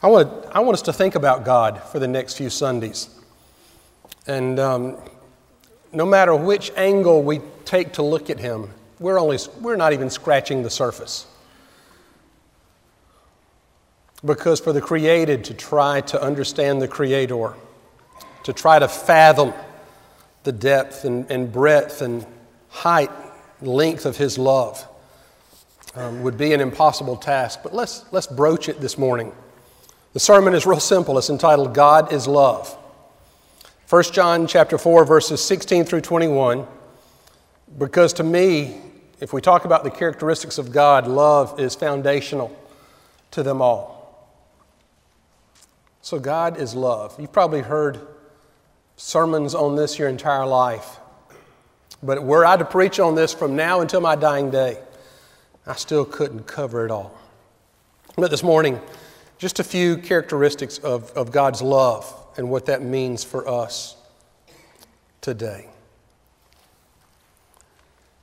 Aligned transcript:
I 0.00 0.06
want, 0.06 0.46
I 0.52 0.60
want 0.60 0.74
us 0.74 0.82
to 0.82 0.92
think 0.92 1.16
about 1.16 1.44
God 1.44 1.82
for 1.82 1.98
the 1.98 2.06
next 2.06 2.34
few 2.34 2.50
Sundays. 2.50 3.08
And 4.28 4.60
um, 4.60 4.96
no 5.92 6.06
matter 6.06 6.36
which 6.36 6.70
angle 6.76 7.22
we 7.22 7.40
take 7.64 7.94
to 7.94 8.02
look 8.02 8.30
at 8.30 8.38
Him, 8.38 8.70
we're, 9.00 9.18
only, 9.18 9.38
we're 9.60 9.74
not 9.74 9.92
even 9.92 10.08
scratching 10.08 10.62
the 10.62 10.70
surface. 10.70 11.26
Because 14.24 14.60
for 14.60 14.72
the 14.72 14.80
created 14.80 15.44
to 15.44 15.54
try 15.54 16.00
to 16.02 16.22
understand 16.22 16.80
the 16.80 16.88
Creator, 16.88 17.54
to 18.44 18.52
try 18.52 18.78
to 18.78 18.86
fathom 18.86 19.52
the 20.44 20.52
depth 20.52 21.04
and, 21.04 21.28
and 21.28 21.50
breadth 21.50 22.02
and 22.02 22.24
height, 22.68 23.10
length 23.60 24.06
of 24.06 24.16
His 24.16 24.38
love, 24.38 24.86
um, 25.96 26.22
would 26.22 26.38
be 26.38 26.52
an 26.52 26.60
impossible 26.60 27.16
task. 27.16 27.60
But 27.64 27.74
let's, 27.74 28.04
let's 28.12 28.28
broach 28.28 28.68
it 28.68 28.80
this 28.80 28.96
morning. 28.96 29.32
The 30.14 30.20
sermon 30.20 30.54
is 30.54 30.66
real 30.66 30.80
simple. 30.80 31.18
It's 31.18 31.30
entitled 31.30 31.74
God 31.74 32.12
is 32.12 32.26
Love. 32.26 32.76
1 33.88 34.02
John 34.04 34.46
chapter 34.46 34.76
4 34.76 35.04
verses 35.06 35.42
16 35.42 35.84
through 35.84 36.02
21 36.02 36.66
because 37.78 38.12
to 38.14 38.22
me 38.22 38.82
if 39.18 39.32
we 39.32 39.40
talk 39.40 39.64
about 39.64 39.82
the 39.82 39.90
characteristics 39.90 40.58
of 40.58 40.72
God 40.72 41.06
love 41.06 41.58
is 41.58 41.74
foundational 41.74 42.54
to 43.30 43.42
them 43.42 43.62
all. 43.62 43.98
So 46.02 46.18
God 46.18 46.58
is 46.58 46.74
love. 46.74 47.18
You've 47.18 47.32
probably 47.32 47.60
heard 47.60 48.00
sermons 48.96 49.54
on 49.54 49.76
this 49.76 49.98
your 49.98 50.08
entire 50.08 50.46
life. 50.46 50.98
But 52.02 52.22
were 52.22 52.44
I 52.46 52.56
to 52.56 52.64
preach 52.64 53.00
on 53.00 53.14
this 53.14 53.34
from 53.34 53.56
now 53.56 53.80
until 53.80 54.00
my 54.00 54.16
dying 54.16 54.50
day, 54.50 54.78
I 55.66 55.74
still 55.74 56.04
couldn't 56.04 56.46
cover 56.46 56.84
it 56.84 56.90
all. 56.90 57.18
But 58.16 58.30
this 58.30 58.42
morning, 58.42 58.80
just 59.38 59.60
a 59.60 59.64
few 59.64 59.96
characteristics 59.96 60.78
of, 60.78 61.10
of 61.12 61.30
God's 61.30 61.62
love 61.62 62.12
and 62.36 62.50
what 62.50 62.66
that 62.66 62.82
means 62.82 63.22
for 63.24 63.48
us 63.48 63.96
today. 65.20 65.68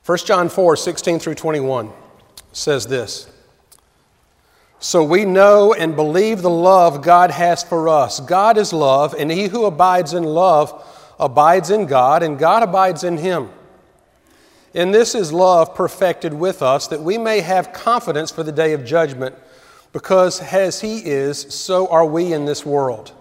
1 0.06 0.18
John 0.20 0.50
4 0.50 0.76
16 0.76 1.20
through 1.20 1.36
21 1.36 1.92
says 2.52 2.86
this 2.86 3.28
So 4.80 5.04
we 5.04 5.26
know 5.26 5.74
and 5.74 5.96
believe 5.96 6.42
the 6.42 6.50
love 6.50 7.02
God 7.02 7.32
has 7.32 7.64
for 7.64 7.90
us. 7.90 8.20
God 8.20 8.58
is 8.58 8.74
love, 8.74 9.16
and 9.18 9.32
he 9.32 9.48
who 9.48 9.66
abides 9.66 10.14
in 10.14 10.24
love 10.24 10.92
abides 11.18 11.70
in 11.70 11.86
God, 11.86 12.24
and 12.24 12.38
God 12.38 12.62
abides 12.62 13.04
in 13.04 13.18
him. 13.18 13.50
In 14.74 14.92
this 14.92 15.16
is 15.16 15.32
love 15.32 15.74
perfected 15.74 16.34
with 16.34 16.62
us, 16.62 16.88
that 16.88 17.02
we 17.02 17.18
may 17.18 17.40
have 17.40 17.72
confidence 17.72 18.30
for 18.30 18.44
the 18.44 18.52
day 18.52 18.74
of 18.74 18.84
judgment 18.84 19.34
because 19.96 20.42
as 20.42 20.82
He 20.82 20.98
is, 21.06 21.40
so 21.56 21.88
are 21.88 22.06
we 22.06 22.34
in 22.34 22.44
this 22.44 22.66
world. 22.66 23.14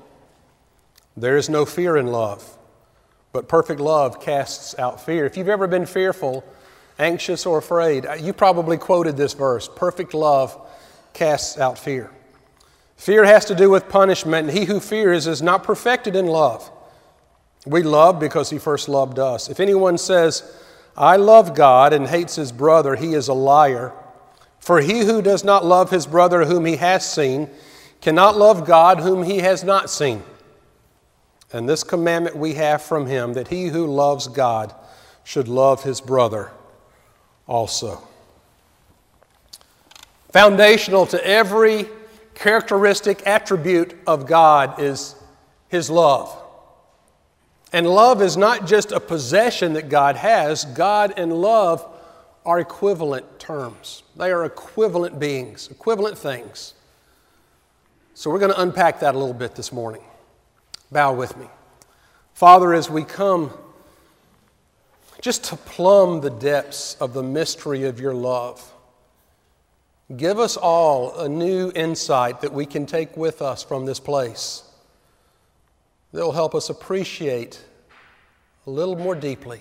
There 1.17 1.37
is 1.37 1.49
no 1.49 1.65
fear 1.65 1.97
in 1.97 2.09
love, 2.09 2.59
but 3.33 3.47
perfect 3.47 3.79
love 3.79 4.21
casts 4.21 4.77
out 4.77 5.01
fear. 5.01 5.25
If 5.25 5.37
you've 5.37 5.49
ever 5.49 5.69
been 5.69 5.87
fearful, 5.87 6.43
anxious, 6.99 7.47
or 7.47 7.59
afraid, 7.59 8.07
uh, 8.07 8.15
you 8.15 8.33
probably 8.33 8.77
quoted 8.77 9.17
this 9.17 9.35
verse 9.35 9.69
perfect 9.69 10.15
love 10.15 10.59
casts 11.13 11.61
out 11.61 11.79
fear. 11.79 12.11
Fear 12.97 13.25
has 13.25 13.45
to 13.45 13.55
do 13.55 13.71
with 13.71 13.89
punishment, 13.89 14.49
and 14.49 14.59
he 14.59 14.65
who 14.65 14.81
fears 14.81 15.29
is 15.29 15.41
not 15.41 15.63
perfected 15.63 16.17
in 16.17 16.27
love. 16.27 16.69
We 17.65 17.85
love 17.85 18.19
because 18.19 18.51
he 18.51 18.59
first 18.59 18.89
loved 18.89 19.21
us. 19.21 19.49
If 19.49 19.61
anyone 19.61 19.97
says, 19.97 20.43
I 20.97 21.19
love 21.19 21.55
God 21.55 21.93
and 21.93 22.09
hates 22.09 22.35
his 22.35 22.51
brother, 22.51 22.97
he 22.97 23.15
is 23.15 23.29
a 23.29 23.33
liar. 23.33 23.93
For 24.65 24.81
he 24.81 25.01
who 25.01 25.21
does 25.21 25.45
not 25.45 25.63
love 25.63 25.91
his 25.91 26.07
brother 26.07 26.47
whom 26.47 26.65
he 26.65 26.77
has 26.77 27.05
seen 27.05 27.51
cannot 28.01 28.39
love 28.39 28.67
God 28.67 28.99
whom 28.99 29.23
he 29.23 29.41
has 29.41 29.63
not 29.63 29.91
seen. 29.91 30.23
And 31.53 31.69
this 31.69 31.85
commandment 31.85 32.35
we 32.35 32.55
have 32.55 32.81
from 32.81 33.07
him 33.07 33.35
that 33.35 33.49
he 33.49 33.67
who 33.67 33.85
loves 33.85 34.27
God 34.27 34.75
should 35.23 35.49
love 35.49 35.83
his 35.83 36.01
brother 36.01 36.51
also. 37.47 38.09
Foundational 40.33 41.05
to 41.09 41.23
every 41.27 41.87
characteristic 42.35 43.27
attribute 43.27 43.95
of 44.07 44.27
God 44.27 44.81
is 44.81 45.15
his 45.69 45.91
love. 45.91 46.35
And 47.71 47.87
love 47.87 48.23
is 48.23 48.39
not 48.39 48.67
just 48.67 48.93
a 48.93 49.01
possession 49.01 49.75
that 49.75 49.91
God 49.91 50.17
has, 50.17 50.65
God 50.65 51.13
and 51.19 51.35
love 51.35 51.87
are 52.47 52.59
equivalent 52.59 53.39
terms. 53.39 54.04
They 54.17 54.31
are 54.31 54.45
equivalent 54.45 55.19
beings, 55.19 55.69
equivalent 55.71 56.17
things. 56.17 56.75
So 58.15 58.31
we're 58.31 58.39
going 58.39 58.53
to 58.53 58.61
unpack 58.61 59.01
that 59.01 59.15
a 59.15 59.19
little 59.19 59.35
bit 59.35 59.57
this 59.57 59.73
morning. 59.73 60.03
Bow 60.93 61.15
with 61.15 61.37
me. 61.37 61.47
Father, 62.35 62.73
as 62.73 62.89
we 62.89 63.03
come 63.03 63.51
just 65.21 65.45
to 65.45 65.57
plumb 65.57 66.21
the 66.21 66.31
depths 66.31 66.97
of 67.01 67.13
the 67.13 67.23
mystery 67.23 67.85
of 67.85 67.99
your 67.99 68.15
love, 68.15 68.73
give 70.17 70.39
us 70.39 70.57
all 70.57 71.19
a 71.19 71.29
new 71.29 71.73
insight 71.75 72.41
that 72.43 72.53
we 72.53 72.67
can 72.67 72.87
take 72.87 73.17
with 73.17 73.43
us 73.43 73.63
from 73.63 73.87
this 73.87 73.99
place 73.99 74.63
that 76.13 76.21
will 76.23 76.33
help 76.33 76.55
us 76.55 76.71
appreciate 76.71 77.61
a 78.67 78.71
little 78.71 78.97
more 78.97 79.17
deeply 79.17 79.61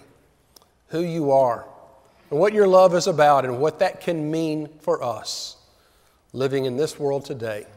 who 0.90 1.00
you 1.00 1.31
are 1.31 1.66
and 2.33 2.39
what 2.39 2.51
your 2.51 2.67
love 2.67 2.95
is 2.95 3.05
about 3.05 3.45
and 3.45 3.59
what 3.59 3.77
that 3.77 4.01
can 4.01 4.31
mean 4.31 4.67
for 4.79 5.03
us 5.03 5.55
living 6.33 6.66
in 6.66 6.77
this 6.77 6.97
world 6.97 7.23
today. 7.23 7.67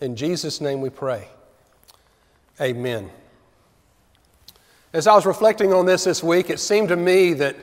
In 0.00 0.16
Jesus' 0.16 0.60
name 0.60 0.80
we 0.80 0.90
pray. 0.90 1.28
Amen. 2.60 3.08
As 4.92 5.06
I 5.06 5.14
was 5.14 5.24
reflecting 5.24 5.72
on 5.72 5.86
this 5.86 6.02
this 6.02 6.20
week, 6.20 6.50
it 6.50 6.58
seemed 6.58 6.88
to 6.88 6.96
me 6.96 7.34
that, 7.34 7.54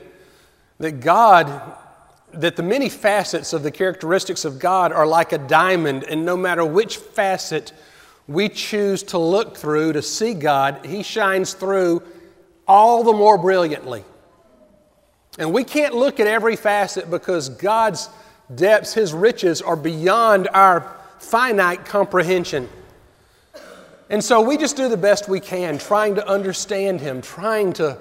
that 0.78 1.00
God, 1.00 1.76
that 2.32 2.56
the 2.56 2.62
many 2.62 2.88
facets 2.88 3.52
of 3.52 3.62
the 3.62 3.70
characteristics 3.70 4.46
of 4.46 4.58
God 4.58 4.92
are 4.92 5.06
like 5.06 5.32
a 5.32 5.38
diamond, 5.38 6.04
and 6.04 6.24
no 6.24 6.38
matter 6.38 6.64
which 6.64 6.96
facet 6.96 7.74
we 8.26 8.48
choose 8.48 9.02
to 9.02 9.18
look 9.18 9.58
through 9.58 9.92
to 9.92 10.00
see 10.00 10.32
God, 10.32 10.86
He 10.86 11.02
shines 11.02 11.52
through 11.52 12.02
all 12.66 13.04
the 13.04 13.12
more 13.12 13.36
brilliantly. 13.36 14.04
And 15.38 15.52
we 15.52 15.64
can't 15.64 15.94
look 15.94 16.20
at 16.20 16.26
every 16.26 16.56
facet 16.56 17.10
because 17.10 17.48
God's 17.48 18.08
depths, 18.54 18.94
His 18.94 19.12
riches, 19.12 19.62
are 19.62 19.76
beyond 19.76 20.48
our 20.52 20.94
finite 21.18 21.84
comprehension. 21.84 22.68
And 24.10 24.22
so 24.22 24.40
we 24.40 24.56
just 24.56 24.76
do 24.76 24.88
the 24.88 24.96
best 24.96 25.28
we 25.28 25.40
can, 25.40 25.78
trying 25.78 26.14
to 26.16 26.28
understand 26.28 27.00
Him, 27.00 27.20
trying 27.20 27.72
to 27.74 27.98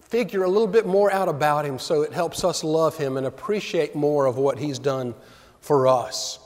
figure 0.00 0.44
a 0.44 0.48
little 0.48 0.66
bit 0.66 0.86
more 0.86 1.12
out 1.12 1.28
about 1.28 1.64
Him 1.64 1.78
so 1.78 2.02
it 2.02 2.12
helps 2.12 2.42
us 2.42 2.64
love 2.64 2.96
Him 2.96 3.16
and 3.16 3.26
appreciate 3.26 3.94
more 3.94 4.26
of 4.26 4.38
what 4.38 4.58
He's 4.58 4.78
done 4.78 5.14
for 5.60 5.86
us. 5.86 6.38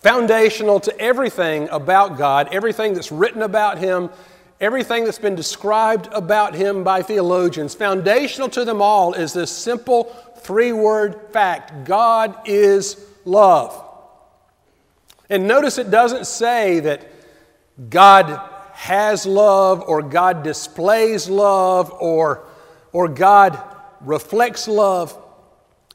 Foundational 0.00 0.80
to 0.80 1.00
everything 1.00 1.68
about 1.70 2.18
God, 2.18 2.48
everything 2.52 2.94
that's 2.94 3.12
written 3.12 3.42
about 3.42 3.78
Him, 3.78 4.10
everything 4.60 5.04
that's 5.04 5.18
been 5.18 5.34
described 5.34 6.08
about 6.12 6.54
him 6.54 6.84
by 6.84 7.02
theologians, 7.02 7.74
foundational 7.74 8.48
to 8.50 8.64
them 8.64 8.82
all 8.82 9.14
is 9.14 9.32
this 9.32 9.50
simple 9.50 10.04
three 10.38 10.72
word 10.72 11.30
fact 11.32 11.84
God 11.84 12.36
is 12.46 13.04
love. 13.24 13.84
And 15.30 15.46
notice 15.46 15.78
it 15.78 15.90
doesn't 15.90 16.26
say 16.26 16.80
that 16.80 17.06
God 17.90 18.40
has 18.72 19.26
love 19.26 19.82
or 19.86 20.02
God 20.02 20.42
displays 20.42 21.28
love 21.28 21.92
or, 22.00 22.46
or 22.92 23.08
God 23.08 23.60
reflects 24.00 24.68
love. 24.68 25.16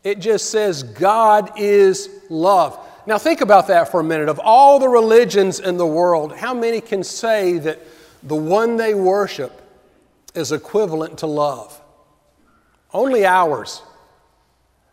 It 0.03 0.19
just 0.19 0.51
says 0.51 0.83
God 0.83 1.57
is 1.57 2.09
love. 2.29 2.77
Now, 3.05 3.17
think 3.17 3.41
about 3.41 3.67
that 3.67 3.89
for 3.89 3.99
a 3.99 4.03
minute. 4.03 4.29
Of 4.29 4.39
all 4.39 4.79
the 4.79 4.87
religions 4.87 5.59
in 5.59 5.77
the 5.77 5.87
world, 5.87 6.35
how 6.35 6.53
many 6.53 6.79
can 6.79 7.03
say 7.03 7.57
that 7.59 7.79
the 8.23 8.35
one 8.35 8.77
they 8.77 8.93
worship 8.93 9.61
is 10.33 10.51
equivalent 10.51 11.19
to 11.19 11.27
love. 11.27 11.79
Only 12.93 13.25
ours. 13.25 13.81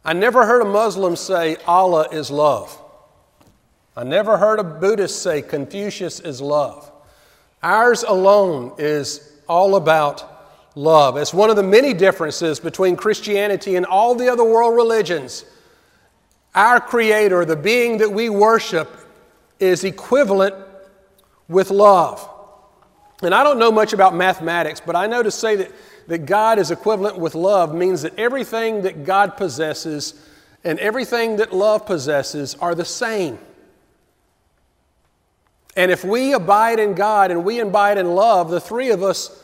I 0.05 0.13
never 0.13 0.47
heard 0.47 0.63
a 0.63 0.67
Muslim 0.67 1.17
say 1.17 1.57
Allah 1.67 2.09
is 2.11 2.31
love. 2.31 2.77
I 3.97 4.05
never 4.05 4.39
heard 4.39 4.59
a 4.59 4.65
Buddhist 4.65 5.23
say 5.23 5.43
Confucius 5.43 6.21
is 6.21 6.41
love. 6.41 6.91
Ours 7.63 8.03
alone 8.03 8.73
is 8.79 9.33
all 9.49 9.77
about 9.77 10.27
love. 10.75 11.17
It's 11.17 11.35
one 11.35 11.51
of 11.51 11.57
the 11.57 11.63
many 11.63 11.93
differences 11.93 12.61
between 12.61 12.97
Christianity 12.97 13.77
and 13.77 13.85
all 13.85 14.15
the 14.15 14.29
other 14.29 14.45
world 14.45 14.75
religions. 14.75 15.45
Our 16.55 16.81
Creator, 16.81 17.45
the 17.45 17.57
being 17.57 17.99
that 17.99 18.11
we 18.11 18.31
worship, 18.31 18.89
is 19.59 19.85
equivalent 19.85 20.55
with 21.49 21.71
love. 21.71 22.30
And 23.23 23.35
I 23.35 23.45
don't 23.45 23.59
know 23.59 23.71
much 23.71 23.93
about 23.93 24.15
mathematics, 24.15 24.81
but 24.81 24.97
I 24.97 25.07
know 25.07 25.23
to 25.23 25.31
say 25.31 25.57
that, 25.57 25.73
that 26.07 26.27
God 26.27 26.59
is 26.59 26.71
equivalent 26.71 27.19
with 27.19 27.35
love 27.35 27.75
means 27.75 28.03
that 28.03 28.19
everything 28.19 28.83
that 28.83 29.05
God 29.05 29.37
possesses 29.37 30.27
and 30.65 30.79
everything 30.79 31.37
that 31.37 31.53
love 31.53 31.87
possesses 31.87 32.55
are 32.57 32.75
the 32.75 32.85
same. 32.85 33.39
And 35.77 35.91
if 35.91 36.05
we 36.05 36.33
abide 36.33 36.79
in 36.79 36.95
God 36.95 37.31
and 37.31 37.45
we 37.45 37.61
abide 37.61 37.99
in 37.99 38.15
love, 38.15 38.51
the 38.51 38.61
three 38.61 38.91
of 38.91 39.03
us 39.03 39.43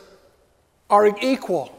are 0.91 1.07
equal. 1.21 1.73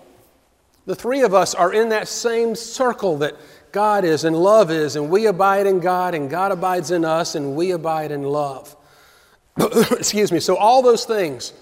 The 0.85 0.95
three 0.95 1.21
of 1.21 1.33
us 1.33 1.53
are 1.53 1.73
in 1.73 1.89
that 1.89 2.07
same 2.07 2.55
circle 2.55 3.17
that 3.17 3.35
God 3.71 4.05
is 4.05 4.23
and 4.23 4.35
love 4.35 4.71
is, 4.71 4.95
and 4.95 5.09
we 5.09 5.27
abide 5.27 5.67
in 5.67 5.79
God 5.79 6.15
and 6.15 6.29
God 6.29 6.51
abides 6.51 6.91
in 6.91 7.03
us 7.03 7.35
and 7.35 7.55
we 7.55 7.71
abide 7.71 8.11
in 8.11 8.23
love. 8.23 8.75
Excuse 9.91 10.31
me. 10.31 10.39
So, 10.39 10.55
all 10.55 10.81
those 10.81 11.03
things 11.03 11.53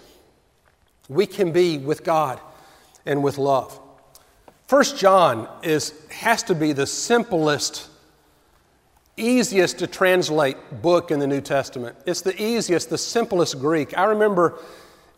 we 1.09 1.25
can 1.25 1.51
be 1.51 1.77
with 1.77 2.03
God 2.03 2.39
and 3.05 3.23
with 3.23 3.37
love. 3.37 3.79
First 4.67 4.97
John 4.97 5.47
is, 5.61 5.93
has 6.09 6.41
to 6.43 6.55
be 6.55 6.73
the 6.73 6.87
simplest, 6.87 7.87
easiest 9.15 9.79
to 9.79 9.87
translate 9.87 10.57
book 10.81 11.11
in 11.11 11.19
the 11.19 11.27
New 11.27 11.41
Testament. 11.41 11.95
It's 12.05 12.21
the 12.21 12.41
easiest, 12.41 12.89
the 12.89 12.97
simplest 12.97 13.59
Greek. 13.59 13.97
I 13.97 14.05
remember 14.05 14.59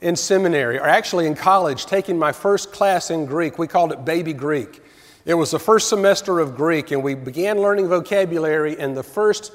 in 0.02 0.16
seminary, 0.16 0.78
or 0.78 0.86
actually 0.86 1.26
in 1.26 1.36
college, 1.36 1.86
taking 1.86 2.20
my 2.20 2.32
first 2.32 2.72
class 2.72 3.10
in 3.10 3.26
Greek. 3.26 3.58
We 3.58 3.68
called 3.68 3.92
it 3.92 4.06
baby 4.06 4.34
Greek. 4.34 4.82
It 5.26 5.34
was 5.34 5.52
the 5.52 5.60
first 5.60 5.90
semester 5.90 6.40
of 6.40 6.56
Greek, 6.56 6.92
and 6.92 7.04
we 7.04 7.16
began 7.16 7.60
learning 7.60 7.88
vocabulary, 7.88 8.78
and 8.78 8.96
the 8.96 9.04
first 9.04 9.52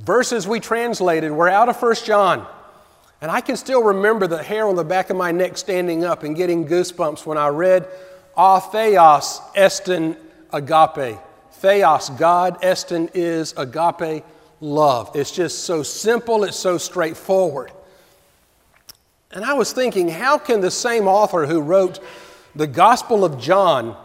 verses 0.00 0.48
we 0.48 0.60
translated 0.60 1.30
were 1.30 1.48
out 1.48 1.68
of 1.68 1.78
First 1.78 2.04
John. 2.04 2.46
And 3.24 3.30
I 3.30 3.40
can 3.40 3.56
still 3.56 3.82
remember 3.82 4.26
the 4.26 4.42
hair 4.42 4.68
on 4.68 4.76
the 4.76 4.84
back 4.84 5.08
of 5.08 5.16
my 5.16 5.32
neck 5.32 5.56
standing 5.56 6.04
up 6.04 6.24
and 6.24 6.36
getting 6.36 6.66
goosebumps 6.66 7.24
when 7.24 7.38
I 7.38 7.48
read, 7.48 7.88
A 8.36 8.60
theos 8.60 9.40
estin 9.56 10.18
agape. 10.52 11.18
Theos, 11.52 12.10
God, 12.10 12.60
estin 12.60 13.08
is 13.14 13.54
agape, 13.56 14.22
love. 14.60 15.10
It's 15.14 15.30
just 15.30 15.60
so 15.60 15.82
simple, 15.82 16.44
it's 16.44 16.58
so 16.58 16.76
straightforward. 16.76 17.72
And 19.32 19.42
I 19.42 19.54
was 19.54 19.72
thinking, 19.72 20.10
how 20.10 20.36
can 20.36 20.60
the 20.60 20.70
same 20.70 21.08
author 21.08 21.46
who 21.46 21.62
wrote 21.62 22.00
the 22.54 22.66
Gospel 22.66 23.24
of 23.24 23.40
John 23.40 23.96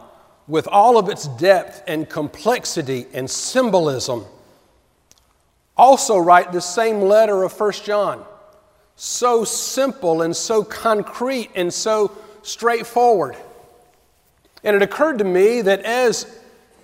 with 0.48 0.66
all 0.70 0.98
of 0.98 1.10
its 1.10 1.28
depth 1.28 1.84
and 1.88 2.10
complexity 2.10 3.06
and 3.14 3.30
symbolism 3.30 4.24
also 5.76 6.18
write 6.18 6.54
the 6.54 6.62
same 6.62 7.02
letter 7.02 7.44
of 7.44 7.52
First 7.52 7.84
John? 7.84 8.26
So 9.02 9.46
simple 9.46 10.24
and 10.24 10.36
so 10.36 10.62
concrete 10.62 11.52
and 11.56 11.74
so 11.74 12.12
straightforward. 12.42 13.38
And 14.62 14.76
it 14.76 14.82
occurred 14.82 15.20
to 15.20 15.24
me 15.24 15.62
that 15.62 15.84
as 15.84 16.38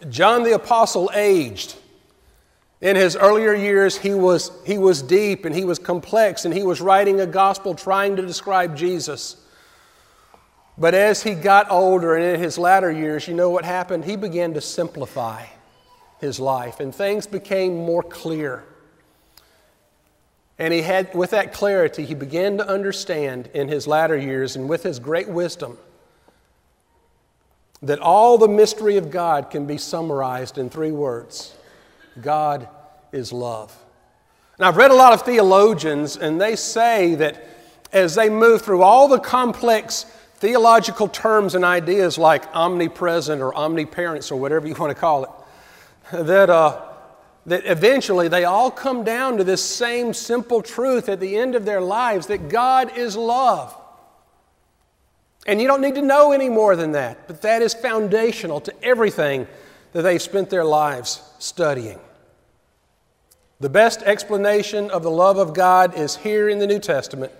John 0.09 0.43
the 0.43 0.53
Apostle 0.53 1.11
aged, 1.13 1.75
in 2.79 2.95
his 2.95 3.17
earlier 3.17 3.53
years, 3.53 3.97
he 3.97 4.13
was, 4.13 4.49
he 4.65 4.77
was 4.77 5.01
deep 5.01 5.43
and 5.43 5.53
he 5.53 5.65
was 5.65 5.77
complex 5.77 6.45
and 6.45 6.53
he 6.53 6.63
was 6.63 6.79
writing 6.79 7.19
a 7.19 7.27
gospel 7.27 7.75
trying 7.75 8.15
to 8.15 8.25
describe 8.25 8.77
Jesus. 8.77 9.35
But 10.77 10.93
as 10.93 11.21
he 11.21 11.33
got 11.33 11.69
older 11.69 12.15
and 12.15 12.23
in 12.23 12.39
his 12.39 12.57
latter 12.57 12.93
years, 12.93 13.27
you 13.27 13.33
know 13.33 13.49
what 13.49 13.65
happened? 13.65 14.05
He 14.05 14.15
began 14.15 14.53
to 14.53 14.61
simplify 14.61 15.47
his 16.21 16.39
life 16.39 16.79
and 16.79 16.95
things 16.95 17.27
became 17.27 17.75
more 17.75 18.03
clear. 18.03 18.63
And 20.57 20.73
he 20.73 20.81
had, 20.81 21.13
with 21.13 21.31
that 21.31 21.53
clarity, 21.53 22.05
he 22.05 22.15
began 22.15 22.57
to 22.57 22.67
understand 22.67 23.49
in 23.53 23.67
his 23.67 23.87
latter 23.87 24.15
years 24.15 24.55
and 24.55 24.69
with 24.69 24.83
his 24.83 24.99
great 24.99 25.27
wisdom 25.27 25.77
that 27.81 27.99
all 27.99 28.37
the 28.37 28.47
mystery 28.47 28.97
of 28.97 29.11
God 29.11 29.49
can 29.49 29.65
be 29.65 29.77
summarized 29.77 30.57
in 30.57 30.69
three 30.69 30.91
words 30.91 31.53
God 32.21 32.69
is 33.11 33.33
love. 33.33 33.77
Now, 34.57 34.69
I've 34.69 34.77
read 34.77 34.91
a 34.91 34.95
lot 34.95 35.11
of 35.11 35.23
theologians, 35.23 36.15
and 36.15 36.39
they 36.39 36.55
say 36.55 37.15
that 37.15 37.45
as 37.91 38.15
they 38.15 38.29
move 38.29 38.61
through 38.61 38.81
all 38.83 39.09
the 39.09 39.19
complex 39.19 40.05
theological 40.35 41.09
terms 41.09 41.55
and 41.55 41.65
ideas 41.65 42.17
like 42.17 42.43
omnipresent 42.55 43.41
or 43.41 43.53
omniparence 43.53 44.31
or 44.31 44.39
whatever 44.39 44.67
you 44.67 44.75
want 44.75 44.91
to 44.91 44.99
call 44.99 45.23
it, 45.25 45.29
that, 46.25 46.49
uh, 46.49 46.81
that 47.45 47.65
eventually 47.65 48.27
they 48.27 48.43
all 48.43 48.71
come 48.71 49.03
down 49.03 49.37
to 49.37 49.43
this 49.43 49.63
same 49.63 50.13
simple 50.13 50.61
truth 50.61 51.09
at 51.09 51.19
the 51.19 51.37
end 51.37 51.55
of 51.55 51.65
their 51.65 51.81
lives 51.81 52.27
that 52.27 52.49
God 52.49 52.97
is 52.97 53.15
love. 53.15 53.75
And 55.45 55.61
you 55.61 55.67
don't 55.67 55.81
need 55.81 55.95
to 55.95 56.01
know 56.01 56.31
any 56.31 56.49
more 56.49 56.75
than 56.75 56.93
that, 56.93 57.27
but 57.27 57.43
that 57.43 57.61
is 57.61 57.73
foundational 57.73 58.59
to 58.61 58.73
everything 58.83 59.47
that 59.91 60.01
they've 60.01 60.21
spent 60.21 60.49
their 60.49 60.65
lives 60.65 61.21
studying. 61.37 61.99
The 63.59 63.69
best 63.69 64.01
explanation 64.01 64.89
of 64.89 65.03
the 65.03 65.11
love 65.11 65.37
of 65.37 65.53
God 65.53 65.97
is 65.97 66.15
here 66.15 66.49
in 66.49 66.57
the 66.57 66.67
New 66.67 66.79
Testament. 66.79 67.31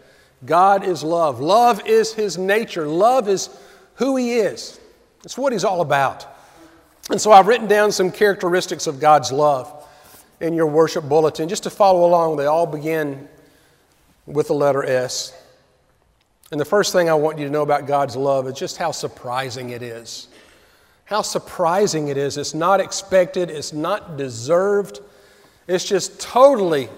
God 0.46 0.84
is 0.84 1.04
love. 1.04 1.40
Love 1.40 1.86
is 1.88 2.14
His 2.14 2.38
nature. 2.38 2.88
Love 2.88 3.28
is 3.28 3.50
who 3.96 4.16
He 4.16 4.36
is. 4.36 4.80
It's 5.24 5.38
what 5.38 5.52
He's 5.52 5.64
all 5.64 5.82
about. 5.82 6.28
And 7.10 7.20
so 7.20 7.32
I've 7.32 7.48
written 7.48 7.68
down 7.68 7.92
some 7.92 8.12
characteristics 8.12 8.88
of 8.88 9.00
God's 9.00 9.32
love 9.32 9.85
in 10.40 10.54
your 10.54 10.68
worship 10.68 11.08
bulletin 11.08 11.48
just 11.50 11.64
to 11.64 11.70
follow 11.70 12.06
along. 12.06 12.38
They 12.38 12.46
all 12.46 12.66
begin 12.66 13.28
with 14.26 14.48
the 14.48 14.54
letter 14.54 14.84
S. 14.84 15.34
And 16.52 16.60
the 16.60 16.66
first 16.66 16.94
thing 16.94 17.10
I 17.10 17.14
want 17.16 17.40
you 17.40 17.46
to 17.46 17.52
know 17.52 17.64
about 17.64 17.88
God's 17.88 18.16
love 18.16 18.48
is 18.48 18.54
just 18.54 18.78
how 18.78 18.92
surprising 18.92 19.72
it 19.72 19.82
is. 19.82 20.28
How 21.06 21.22
surprising 21.22 22.08
it 22.08 22.18
is. 22.18 22.38
It's 22.38 22.54
not 22.54 22.80
expected, 22.80 23.50
it's 23.50 23.74
not 23.74 24.18
deserved, 24.18 25.00
it's 25.68 25.86
just 25.86 26.20
totally 26.20 26.90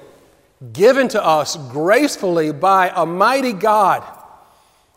given 0.74 1.08
to 1.10 1.24
us 1.24 1.56
gracefully 1.70 2.52
by 2.52 2.92
a 2.96 3.06
mighty 3.06 3.54
God. 3.54 4.04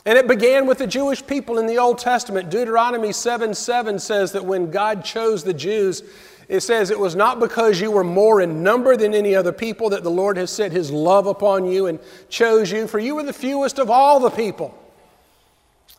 And 0.07 0.17
it 0.17 0.27
began 0.27 0.67
with 0.67 0.79
the 0.79 0.87
Jewish 0.87 1.25
people 1.27 1.59
in 1.59 1.67
the 1.67 1.79
Old 1.79 1.99
Testament. 1.99 2.51
Deuteronomy 2.51 3.13
7 3.13 3.55
7 3.55 3.99
says 3.99 4.33
that 4.33 4.45
when 4.45 4.71
God 4.71 5.05
chose 5.05 5.45
the 5.45 5.53
Jews, 5.53 6.03
it 6.51 6.65
says 6.65 6.91
it 6.91 6.99
was 6.99 7.15
not 7.15 7.39
because 7.39 7.81
you 7.81 7.93
were 7.93 8.03
more 8.03 8.41
in 8.41 8.65
number 8.65 8.97
than 8.97 9.15
any 9.15 9.37
other 9.37 9.53
people 9.53 9.91
that 9.91 10.03
the 10.03 10.11
Lord 10.11 10.37
has 10.37 10.51
set 10.51 10.73
his 10.73 10.91
love 10.91 11.29
upon 11.29 11.65
you 11.65 11.87
and 11.87 12.01
chose 12.29 12.73
you, 12.73 12.89
for 12.89 12.99
you 12.99 13.15
were 13.15 13.23
the 13.23 13.33
fewest 13.33 13.79
of 13.79 13.89
all 13.89 14.19
the 14.19 14.31
people. 14.31 14.77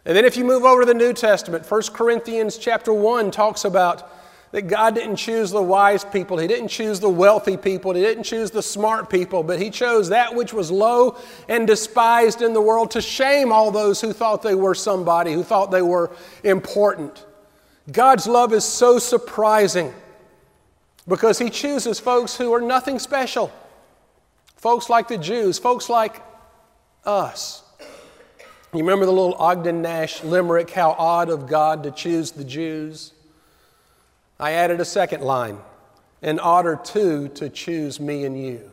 And 0.05 0.13
then 0.17 0.25
if 0.25 0.35
you 0.35 0.43
move 0.43 0.65
over 0.65 0.81
to 0.81 0.85
the 0.85 0.93
New 0.93 1.13
Testament, 1.13 1.65
1 1.65 1.81
Corinthians 1.93 2.57
chapter 2.57 2.91
1 2.91 3.31
talks 3.31 3.63
about 3.63 4.11
that 4.51 4.63
God 4.63 4.93
didn't 4.93 5.15
choose 5.15 5.51
the 5.51 5.61
wise 5.61 6.03
people, 6.03 6.37
He 6.37 6.47
didn't 6.47 6.67
choose 6.67 6.99
the 6.99 7.09
wealthy 7.09 7.55
people, 7.55 7.93
He 7.93 8.01
didn't 8.01 8.25
choose 8.25 8.51
the 8.51 8.61
smart 8.61 9.09
people, 9.09 9.43
but 9.43 9.57
He 9.57 9.69
chose 9.69 10.09
that 10.09 10.35
which 10.35 10.51
was 10.51 10.69
low 10.69 11.17
and 11.47 11.65
despised 11.65 12.41
in 12.41 12.51
the 12.51 12.59
world 12.59 12.91
to 12.91 13.01
shame 13.01 13.53
all 13.53 13.71
those 13.71 14.01
who 14.01 14.11
thought 14.11 14.41
they 14.41 14.55
were 14.55 14.75
somebody, 14.75 15.31
who 15.31 15.43
thought 15.43 15.71
they 15.71 15.81
were 15.81 16.11
important. 16.43 17.25
God's 17.89 18.27
love 18.27 18.51
is 18.51 18.65
so 18.65 18.99
surprising 18.99 19.93
because 21.07 21.39
He 21.39 21.49
chooses 21.49 21.99
folks 21.99 22.35
who 22.35 22.53
are 22.53 22.61
nothing 22.61 22.99
special. 22.99 23.51
Folks 24.55 24.89
like 24.89 25.07
the 25.07 25.17
Jews, 25.17 25.57
folks 25.57 25.89
like 25.89 26.21
us. 27.05 27.63
You 28.73 28.79
remember 28.79 29.05
the 29.05 29.11
little 29.11 29.35
Ogden 29.35 29.81
Nash 29.81 30.23
limerick, 30.23 30.69
how 30.69 30.91
odd 30.91 31.29
of 31.29 31.47
God 31.47 31.83
to 31.83 31.91
choose 31.91 32.31
the 32.31 32.43
Jews? 32.43 33.11
I 34.39 34.53
added 34.53 34.79
a 34.79 34.85
second 34.85 35.23
line, 35.23 35.59
An 36.21 36.39
odder 36.39 36.79
to 36.85 37.27
to 37.29 37.49
choose 37.49 37.99
me 37.99 38.23
and 38.23 38.39
you. 38.39 38.71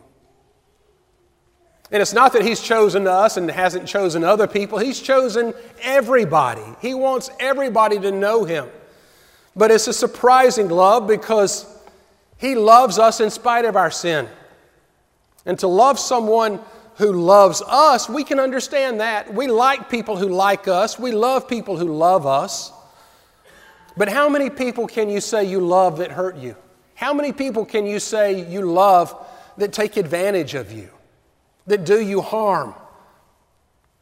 And 1.91 2.03
it's 2.03 2.13
not 2.13 2.35
that 2.35 2.43
he's 2.43 2.61
chosen 2.61 3.07
us 3.07 3.37
and 3.39 3.51
hasn't 3.51 3.89
chosen 3.89 4.23
other 4.23 4.47
people. 4.47 4.79
He's 4.79 5.01
chosen 5.01 5.55
everybody. 5.81 6.63
He 6.81 6.93
wants 6.93 7.31
everybody 7.41 7.99
to 8.01 8.13
know 8.13 8.45
him. 8.45 8.69
But 9.57 9.71
it's 9.71 9.89
a 9.89 9.93
surprising 9.93 10.69
love 10.69 11.07
because 11.07 11.67
he 12.39 12.55
loves 12.55 12.99
us 12.99 13.21
in 13.21 13.31
spite 13.31 13.65
of 13.65 13.77
our 13.77 13.91
sin. 13.91 14.29
And 15.45 15.59
to 15.59 15.69
love 15.69 15.99
someone 15.99 16.61
who 16.97 17.13
loves 17.13 17.63
us, 17.63 18.09
we 18.09 18.25
can 18.25 18.41
understand 18.41 19.01
that. 19.01 19.33
We 19.33 19.47
like 19.49 19.91
people 19.91 20.17
who 20.17 20.29
like 20.29 20.69
us, 20.69 20.99
we 20.99 21.13
love 21.13 21.49
people 21.49 21.77
who 21.77 21.93
love 21.93 22.27
us. 22.27 22.73
But 23.97 24.09
how 24.09 24.29
many 24.29 24.49
people 24.51 24.87
can 24.87 25.11
you 25.11 25.21
say 25.21 25.45
you 25.45 25.61
love 25.61 25.99
that 25.99 26.13
hurt 26.13 26.37
you? 26.37 26.55
How 26.95 27.13
many 27.13 27.33
people 27.33 27.65
can 27.65 27.87
you 27.87 27.99
say 27.99 28.49
you 28.49 28.63
love 28.63 29.15
that 29.57 29.73
take 29.73 29.97
advantage 29.97 30.55
of 30.55 30.71
you, 30.71 30.89
that 31.67 31.85
do 31.85 32.01
you 32.01 32.21
harm? 32.21 32.75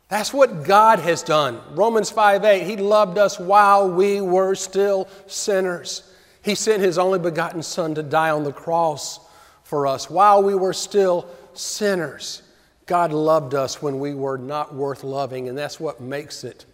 That's 0.09 0.33
what 0.33 0.65
God 0.65 0.99
has 1.01 1.23
done. 1.23 1.61
Romans 1.71 2.11
5 2.11 2.45
8, 2.45 2.63
He 2.63 2.77
loved 2.77 3.19
us 3.19 3.41
while 3.41 3.91
we 3.91 4.21
were 4.21 4.55
still 4.55 5.09
sinners. 5.27 6.03
He 6.47 6.55
sent 6.55 6.81
His 6.81 6.97
only 6.97 7.19
begotten 7.19 7.63
Son 7.63 7.95
to 7.97 8.05
die 8.05 8.31
on 8.31 8.45
the 8.45 8.53
cross 8.53 9.19
for 9.65 9.87
us 9.87 10.09
while 10.09 10.45
we 10.45 10.55
were 10.55 10.73
still 10.73 11.29
sinners. 11.55 12.43
God 12.87 13.13
loved 13.13 13.53
us 13.53 13.83
when 13.83 13.99
we 13.99 14.15
were 14.15 14.39
not 14.39 14.73
worth 14.73 15.03
loving, 15.03 15.49
and 15.49 15.59
that's 15.59 15.81
what 15.81 16.01
makes 16.01 16.45
it 16.45 16.65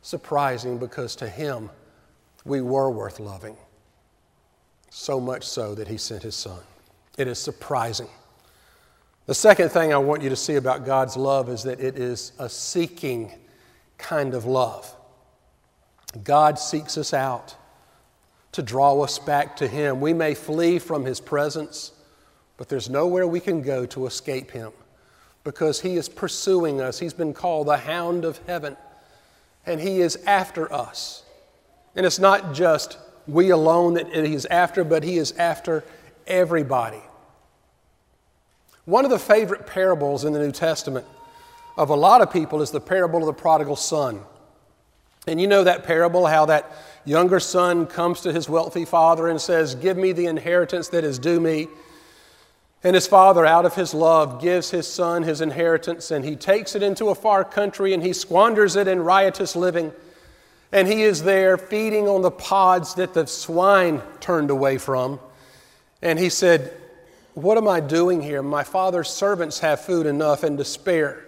surprising 0.00 0.78
because 0.78 1.14
to 1.16 1.28
Him, 1.28 1.68
we 2.46 2.62
were 2.62 2.90
worth 2.90 3.20
loving. 3.20 3.54
So 4.88 5.20
much 5.20 5.44
so 5.44 5.74
that 5.74 5.88
he 5.88 5.98
sent 5.98 6.22
his 6.22 6.34
son. 6.34 6.60
It 7.18 7.28
is 7.28 7.38
surprising 7.38 8.08
The 9.26 9.34
second 9.34 9.68
thing 9.68 9.92
I 9.92 9.98
want 9.98 10.22
you 10.22 10.30
to 10.30 10.36
see 10.36 10.54
about 10.54 10.86
God's 10.86 11.18
love 11.18 11.50
is 11.50 11.64
that 11.64 11.80
it 11.80 11.98
is 11.98 12.32
a 12.38 12.48
seeking 12.48 13.30
kind 13.98 14.32
of 14.32 14.46
love. 14.46 14.90
God 16.24 16.58
seeks 16.58 16.96
us 16.96 17.12
out 17.12 17.54
to 18.52 18.62
draw 18.62 19.00
us 19.02 19.18
back 19.18 19.56
to 19.56 19.68
Him. 19.68 20.00
We 20.00 20.12
may 20.12 20.34
flee 20.34 20.78
from 20.78 21.04
His 21.04 21.20
presence, 21.20 21.92
but 22.56 22.68
there's 22.68 22.88
nowhere 22.88 23.26
we 23.26 23.40
can 23.40 23.62
go 23.62 23.86
to 23.86 24.06
escape 24.06 24.50
Him 24.50 24.72
because 25.44 25.80
He 25.80 25.96
is 25.96 26.08
pursuing 26.08 26.80
us. 26.80 26.98
He's 26.98 27.14
been 27.14 27.34
called 27.34 27.68
the 27.68 27.76
hound 27.76 28.24
of 28.24 28.38
heaven, 28.46 28.76
and 29.66 29.80
He 29.80 30.00
is 30.00 30.16
after 30.26 30.72
us. 30.72 31.24
And 31.94 32.04
it's 32.04 32.18
not 32.18 32.54
just 32.54 32.98
we 33.26 33.50
alone 33.50 33.94
that 33.94 34.12
He's 34.12 34.46
after, 34.46 34.84
but 34.84 35.04
He 35.04 35.18
is 35.18 35.32
after 35.32 35.84
everybody. 36.26 37.02
One 38.84 39.04
of 39.04 39.10
the 39.10 39.18
favorite 39.18 39.66
parables 39.66 40.24
in 40.24 40.32
the 40.32 40.38
New 40.38 40.52
Testament 40.52 41.04
of 41.76 41.90
a 41.90 41.94
lot 41.94 42.22
of 42.22 42.32
people 42.32 42.62
is 42.62 42.70
the 42.70 42.80
parable 42.80 43.20
of 43.20 43.26
the 43.26 43.32
prodigal 43.34 43.76
son. 43.76 44.20
And 45.28 45.40
you 45.40 45.46
know 45.46 45.64
that 45.64 45.84
parable, 45.84 46.26
how 46.26 46.46
that 46.46 46.72
younger 47.04 47.38
son 47.38 47.86
comes 47.86 48.20
to 48.22 48.32
his 48.32 48.48
wealthy 48.48 48.84
father 48.84 49.28
and 49.28 49.40
says, 49.40 49.74
Give 49.74 49.96
me 49.96 50.12
the 50.12 50.26
inheritance 50.26 50.88
that 50.88 51.04
is 51.04 51.18
due 51.18 51.38
me. 51.40 51.68
And 52.82 52.94
his 52.94 53.06
father, 53.06 53.44
out 53.44 53.64
of 53.64 53.74
his 53.74 53.92
love, 53.92 54.40
gives 54.40 54.70
his 54.70 54.86
son 54.86 55.22
his 55.24 55.40
inheritance, 55.40 56.10
and 56.10 56.24
he 56.24 56.36
takes 56.36 56.74
it 56.74 56.82
into 56.82 57.06
a 57.08 57.14
far 57.14 57.44
country 57.44 57.92
and 57.92 58.02
he 58.02 58.12
squanders 58.12 58.76
it 58.76 58.88
in 58.88 59.00
riotous 59.00 59.54
living. 59.54 59.92
And 60.72 60.86
he 60.86 61.02
is 61.02 61.22
there 61.22 61.56
feeding 61.56 62.08
on 62.08 62.22
the 62.22 62.30
pods 62.30 62.94
that 62.94 63.14
the 63.14 63.26
swine 63.26 64.02
turned 64.20 64.50
away 64.50 64.78
from. 64.78 65.18
And 66.02 66.18
he 66.18 66.28
said, 66.28 66.72
what 67.42 67.56
am 67.56 67.68
I 67.68 67.78
doing 67.78 68.20
here? 68.20 68.42
My 68.42 68.64
father's 68.64 69.08
servants 69.08 69.60
have 69.60 69.80
food 69.80 70.06
enough 70.06 70.42
and 70.42 70.58
to 70.58 70.64
spare. 70.64 71.24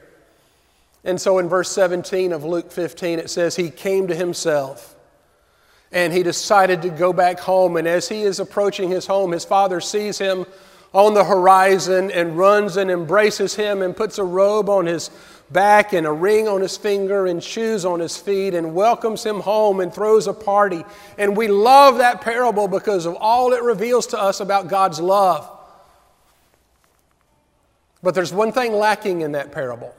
And 1.04 1.20
so 1.20 1.38
in 1.38 1.48
verse 1.48 1.70
17 1.70 2.32
of 2.32 2.44
Luke 2.44 2.70
15, 2.70 3.18
it 3.18 3.30
says, 3.30 3.56
He 3.56 3.70
came 3.70 4.08
to 4.08 4.14
himself 4.14 4.94
and 5.92 6.12
he 6.12 6.22
decided 6.22 6.82
to 6.82 6.90
go 6.90 7.12
back 7.12 7.40
home. 7.40 7.76
And 7.76 7.88
as 7.88 8.08
he 8.08 8.22
is 8.22 8.38
approaching 8.38 8.90
his 8.90 9.06
home, 9.06 9.32
his 9.32 9.44
father 9.44 9.80
sees 9.80 10.18
him 10.18 10.46
on 10.92 11.14
the 11.14 11.24
horizon 11.24 12.10
and 12.10 12.36
runs 12.36 12.76
and 12.76 12.90
embraces 12.90 13.54
him 13.54 13.82
and 13.82 13.96
puts 13.96 14.18
a 14.18 14.24
robe 14.24 14.68
on 14.68 14.86
his 14.86 15.10
back 15.50 15.92
and 15.92 16.06
a 16.06 16.12
ring 16.12 16.46
on 16.48 16.60
his 16.60 16.76
finger 16.76 17.26
and 17.26 17.42
shoes 17.42 17.84
on 17.84 17.98
his 17.98 18.16
feet 18.16 18.54
and 18.54 18.74
welcomes 18.74 19.24
him 19.24 19.40
home 19.40 19.80
and 19.80 19.92
throws 19.92 20.26
a 20.26 20.32
party. 20.32 20.84
And 21.18 21.36
we 21.36 21.48
love 21.48 21.98
that 21.98 22.20
parable 22.20 22.68
because 22.68 23.06
of 23.06 23.16
all 23.16 23.52
it 23.52 23.62
reveals 23.62 24.08
to 24.08 24.18
us 24.18 24.40
about 24.40 24.68
God's 24.68 25.00
love. 25.00 25.50
But 28.02 28.14
there's 28.14 28.32
one 28.32 28.52
thing 28.52 28.72
lacking 28.72 29.20
in 29.22 29.32
that 29.32 29.52
parable. 29.52 29.94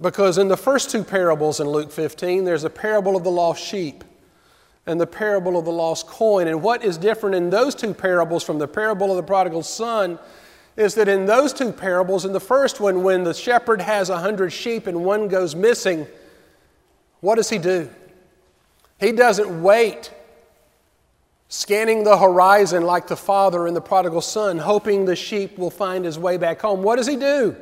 Because 0.00 0.38
in 0.38 0.48
the 0.48 0.56
first 0.56 0.90
two 0.90 1.04
parables 1.04 1.60
in 1.60 1.68
Luke 1.68 1.92
15, 1.92 2.44
there's 2.44 2.64
a 2.64 2.70
parable 2.70 3.16
of 3.16 3.24
the 3.24 3.30
lost 3.30 3.62
sheep 3.62 4.02
and 4.86 5.00
the 5.00 5.06
parable 5.06 5.58
of 5.58 5.66
the 5.66 5.72
lost 5.72 6.06
coin. 6.06 6.48
And 6.48 6.62
what 6.62 6.82
is 6.82 6.96
different 6.96 7.36
in 7.36 7.50
those 7.50 7.74
two 7.74 7.92
parables 7.92 8.42
from 8.42 8.58
the 8.58 8.66
parable 8.66 9.10
of 9.10 9.16
the 9.16 9.22
prodigal 9.22 9.62
son 9.62 10.18
is 10.76 10.94
that 10.94 11.08
in 11.08 11.26
those 11.26 11.52
two 11.52 11.70
parables, 11.70 12.24
in 12.24 12.32
the 12.32 12.40
first 12.40 12.80
one, 12.80 13.02
when 13.02 13.24
the 13.24 13.34
shepherd 13.34 13.82
has 13.82 14.08
a 14.08 14.18
hundred 14.18 14.50
sheep 14.50 14.86
and 14.86 15.04
one 15.04 15.28
goes 15.28 15.54
missing, 15.54 16.06
what 17.20 17.34
does 17.34 17.50
he 17.50 17.58
do? 17.58 17.90
He 18.98 19.12
doesn't 19.12 19.62
wait 19.62 20.10
scanning 21.48 22.04
the 22.04 22.16
horizon 22.16 22.84
like 22.84 23.06
the 23.06 23.16
father 23.16 23.66
and 23.66 23.76
the 23.76 23.80
prodigal 23.80 24.20
son, 24.22 24.56
hoping 24.56 25.04
the 25.04 25.16
sheep 25.16 25.58
will 25.58 25.70
find 25.70 26.04
his 26.04 26.18
way 26.18 26.38
back 26.38 26.60
home. 26.60 26.82
What 26.82 26.96
does 26.96 27.06
he 27.06 27.16
do? 27.16 27.54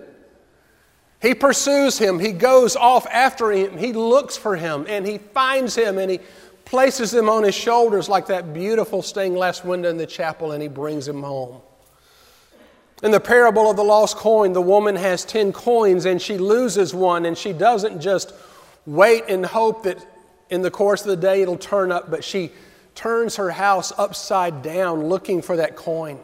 He 1.20 1.34
pursues 1.34 1.98
him, 1.98 2.18
he 2.18 2.32
goes 2.32 2.76
off 2.76 3.06
after 3.06 3.50
him, 3.50 3.76
he 3.76 3.92
looks 3.92 4.36
for 4.36 4.54
him, 4.56 4.86
and 4.88 5.06
he 5.06 5.18
finds 5.18 5.74
him, 5.74 5.98
and 5.98 6.10
he 6.10 6.20
places 6.64 7.12
him 7.12 7.28
on 7.28 7.42
his 7.42 7.54
shoulders 7.54 8.08
like 8.08 8.26
that 8.26 8.54
beautiful 8.54 9.02
stained 9.02 9.34
glass 9.34 9.64
window 9.64 9.90
in 9.90 9.96
the 9.96 10.06
chapel, 10.06 10.52
and 10.52 10.62
he 10.62 10.68
brings 10.68 11.08
him 11.08 11.22
home. 11.22 11.60
In 13.02 13.10
the 13.10 13.20
parable 13.20 13.70
of 13.70 13.76
the 13.76 13.84
lost 13.84 14.16
coin, 14.16 14.52
the 14.52 14.60
woman 14.60 14.96
has 14.96 15.24
10 15.24 15.52
coins 15.52 16.04
and 16.04 16.20
she 16.20 16.36
loses 16.36 16.92
one, 16.92 17.26
and 17.26 17.38
she 17.38 17.52
doesn't 17.52 18.00
just 18.00 18.32
wait 18.86 19.24
and 19.28 19.46
hope 19.46 19.84
that 19.84 20.04
in 20.50 20.62
the 20.62 20.70
course 20.70 21.02
of 21.02 21.08
the 21.08 21.16
day 21.16 21.42
it'll 21.42 21.56
turn 21.56 21.92
up, 21.92 22.10
but 22.10 22.24
she 22.24 22.50
turns 22.94 23.36
her 23.36 23.50
house 23.50 23.92
upside 23.96 24.62
down 24.62 25.08
looking 25.08 25.42
for 25.42 25.56
that 25.56 25.76
coin. 25.76 26.18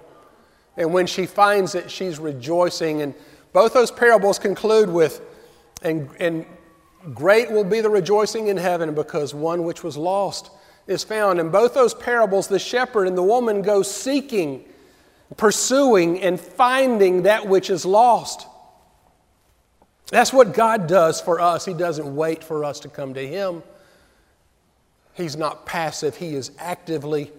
And 0.77 0.93
when 0.93 1.07
she 1.07 1.27
finds 1.27 1.77
it, 1.77 1.91
she's 1.91 2.19
rejoicing. 2.19 3.03
And 3.03 3.15
both 3.55 3.73
those 3.73 3.93
parables 3.93 4.41
conclude 4.41 4.91
with, 4.91 5.23
and, 5.81 6.11
and 6.19 6.45
great 7.15 7.51
will 7.53 7.65
be 7.65 7.81
the 7.81 7.89
rejoicing 7.89 8.49
in 8.49 8.57
heaven 8.57 8.95
because 8.95 9.33
one 9.33 9.63
which 9.63 9.85
was 9.85 9.97
lost 9.97 10.51
is 10.89 11.05
found. 11.05 11.39
In 11.39 11.51
both 11.51 11.73
those 11.73 11.95
parables, 11.95 12.49
the 12.49 12.59
shepherd 12.59 13.07
and 13.07 13.17
the 13.17 13.23
woman 13.23 13.63
go 13.63 13.83
seeking, 13.83 14.65
pursuing, 15.37 16.21
and 16.21 16.39
finding 16.39 17.23
that 17.23 17.47
which 17.47 17.71
is 17.71 17.87
lost. 17.87 18.49
That's 20.09 20.33
what 20.33 20.53
God 20.53 20.89
does 20.89 21.21
for 21.21 21.41
us. 21.41 21.65
He 21.65 21.75
doesn't 21.75 22.17
wait 22.17 22.43
for 22.43 22.65
us 22.65 22.81
to 22.81 22.89
come 22.89 23.15
to 23.15 23.25
Him. 23.25 23.63
He's 25.15 25.37
not 25.37 25.65
passive, 25.65 26.17
He 26.17 26.35
is 26.35 26.51
actively 26.59 27.31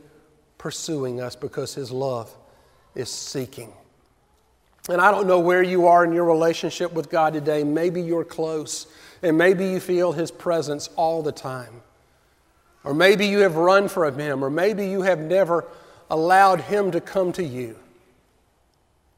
pursuing 0.58 1.20
us 1.20 1.36
because 1.36 1.76
His 1.76 1.92
love 1.92 2.34
is 2.96 3.12
seeking. 3.12 3.74
And 4.88 5.02
I 5.02 5.10
don't 5.10 5.26
know 5.26 5.40
where 5.40 5.64
you 5.64 5.88
are 5.88 6.04
in 6.04 6.14
your 6.14 6.26
relationship 6.26 6.94
with 6.94 7.10
God 7.10 7.34
today. 7.34 7.64
Maybe 7.64 8.02
you're 8.02 8.24
close, 8.24 8.86
and 9.24 9.38
maybe 9.38 9.68
you 9.68 9.80
feel 9.80 10.12
His 10.12 10.30
presence 10.30 10.90
all 10.96 11.24
the 11.24 11.32
time. 11.32 11.82
Or 12.84 12.94
maybe 12.94 13.26
you 13.26 13.40
have 13.40 13.56
run 13.56 13.88
from 13.88 14.20
Him, 14.20 14.44
or 14.44 14.50
maybe 14.52 14.88
you 14.88 15.02
have 15.02 15.20
never 15.20 15.66
allowed 16.12 16.62
Him 16.62 16.92
to 16.92 17.02
come 17.02 17.32
to 17.34 17.44
you. 17.44 17.78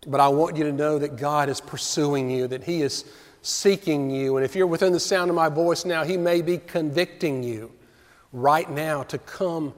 But 0.08 0.22
I 0.22 0.30
want 0.30 0.56
you 0.56 0.64
to 0.64 0.72
know 0.72 1.00
that 1.00 1.18
God 1.18 1.50
is 1.50 1.60
pursuing 1.60 2.32
you, 2.32 2.48
that 2.48 2.64
He 2.64 2.82
is 2.82 3.04
seeking 3.42 4.10
you. 4.10 4.38
And 4.38 4.46
if 4.46 4.56
you're 4.56 4.68
within 4.68 4.94
the 4.94 5.02
sound 5.02 5.30
of 5.30 5.36
my 5.36 5.50
voice 5.50 5.84
now, 5.84 6.06
He 6.06 6.16
may 6.16 6.42
be 6.42 6.60
convicting 6.60 7.44
you 7.44 7.72
right 8.32 8.70
now 8.70 9.04
to 9.04 9.18
come 9.18 9.74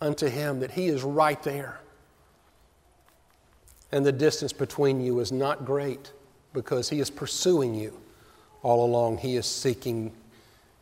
unto 0.00 0.28
Him, 0.28 0.60
that 0.60 0.70
He 0.70 0.86
is 0.86 1.02
right 1.02 1.42
there. 1.42 1.78
And 3.92 4.04
the 4.04 4.12
distance 4.12 4.52
between 4.52 5.00
you 5.00 5.20
is 5.20 5.32
not 5.32 5.64
great 5.64 6.12
because 6.52 6.88
He 6.88 7.00
is 7.00 7.10
pursuing 7.10 7.74
you 7.74 7.98
all 8.62 8.84
along. 8.84 9.18
He 9.18 9.36
is 9.36 9.46
seeking 9.46 10.12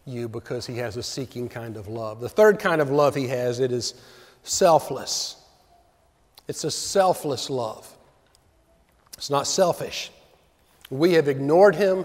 you 0.07 0.29
because 0.29 0.67
He 0.67 0.77
has 0.79 0.97
a 0.97 1.03
seeking 1.03 1.49
kind 1.49 1.77
of 1.77 1.89
love. 1.89 2.21
The 2.21 2.29
third 2.29 2.59
kind 2.59 2.81
of 2.81 2.91
love 2.91 3.15
He 3.15 3.29
has, 3.29 3.61
it 3.61 3.73
is 3.73 3.95
selfless. 4.43 5.37
It's 6.47 6.65
a 6.65 6.71
selfless 6.71 7.51
love. 7.51 7.93
It's 9.17 9.31
not 9.31 9.47
selfish. 9.47 10.11
We 10.91 11.15
have 11.15 11.29
ignored 11.29 11.77
Him 11.77 12.05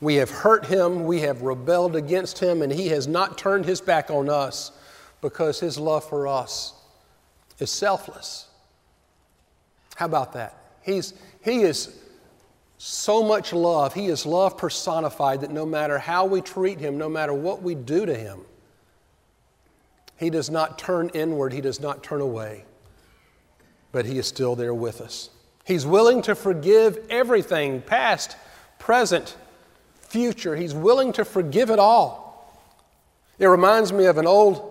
we 0.00 0.14
have 0.14 0.30
hurt 0.30 0.64
him, 0.66 1.04
we 1.04 1.20
have 1.20 1.42
rebelled 1.42 1.94
against 1.94 2.38
him, 2.38 2.62
and 2.62 2.72
he 2.72 2.88
has 2.88 3.06
not 3.06 3.36
turned 3.36 3.66
his 3.66 3.80
back 3.80 4.10
on 4.10 4.30
us 4.30 4.72
because 5.20 5.60
his 5.60 5.78
love 5.78 6.08
for 6.08 6.26
us 6.26 6.72
is 7.58 7.70
selfless. 7.70 8.48
How 10.00 10.06
about 10.06 10.32
that? 10.32 10.56
He's, 10.80 11.12
he 11.44 11.60
is 11.60 11.94
so 12.78 13.22
much 13.22 13.52
love. 13.52 13.92
He 13.92 14.06
is 14.06 14.24
love 14.24 14.56
personified 14.56 15.42
that 15.42 15.50
no 15.50 15.66
matter 15.66 15.98
how 15.98 16.24
we 16.24 16.40
treat 16.40 16.80
him, 16.80 16.96
no 16.96 17.10
matter 17.10 17.34
what 17.34 17.60
we 17.60 17.74
do 17.74 18.06
to 18.06 18.14
him, 18.14 18.40
he 20.16 20.30
does 20.30 20.48
not 20.48 20.78
turn 20.78 21.10
inward, 21.10 21.52
he 21.52 21.60
does 21.60 21.80
not 21.80 22.02
turn 22.02 22.22
away, 22.22 22.64
but 23.92 24.06
he 24.06 24.16
is 24.16 24.26
still 24.26 24.56
there 24.56 24.72
with 24.72 25.02
us. 25.02 25.28
He's 25.66 25.84
willing 25.84 26.22
to 26.22 26.34
forgive 26.34 26.98
everything, 27.10 27.82
past, 27.82 28.38
present, 28.78 29.36
future. 30.00 30.56
He's 30.56 30.72
willing 30.72 31.12
to 31.12 31.26
forgive 31.26 31.68
it 31.68 31.78
all. 31.78 32.58
It 33.38 33.48
reminds 33.48 33.92
me 33.92 34.06
of 34.06 34.16
an 34.16 34.26
old 34.26 34.66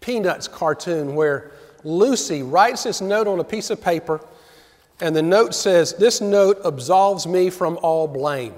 Peanuts 0.00 0.48
cartoon 0.48 1.14
where 1.14 1.52
Lucy 1.84 2.42
writes 2.42 2.84
this 2.84 3.00
note 3.00 3.26
on 3.26 3.40
a 3.40 3.44
piece 3.44 3.70
of 3.70 3.80
paper, 3.80 4.20
and 5.00 5.14
the 5.16 5.22
note 5.22 5.54
says, 5.54 5.94
This 5.94 6.20
note 6.20 6.60
absolves 6.64 7.26
me 7.26 7.50
from 7.50 7.78
all 7.82 8.06
blame. 8.06 8.54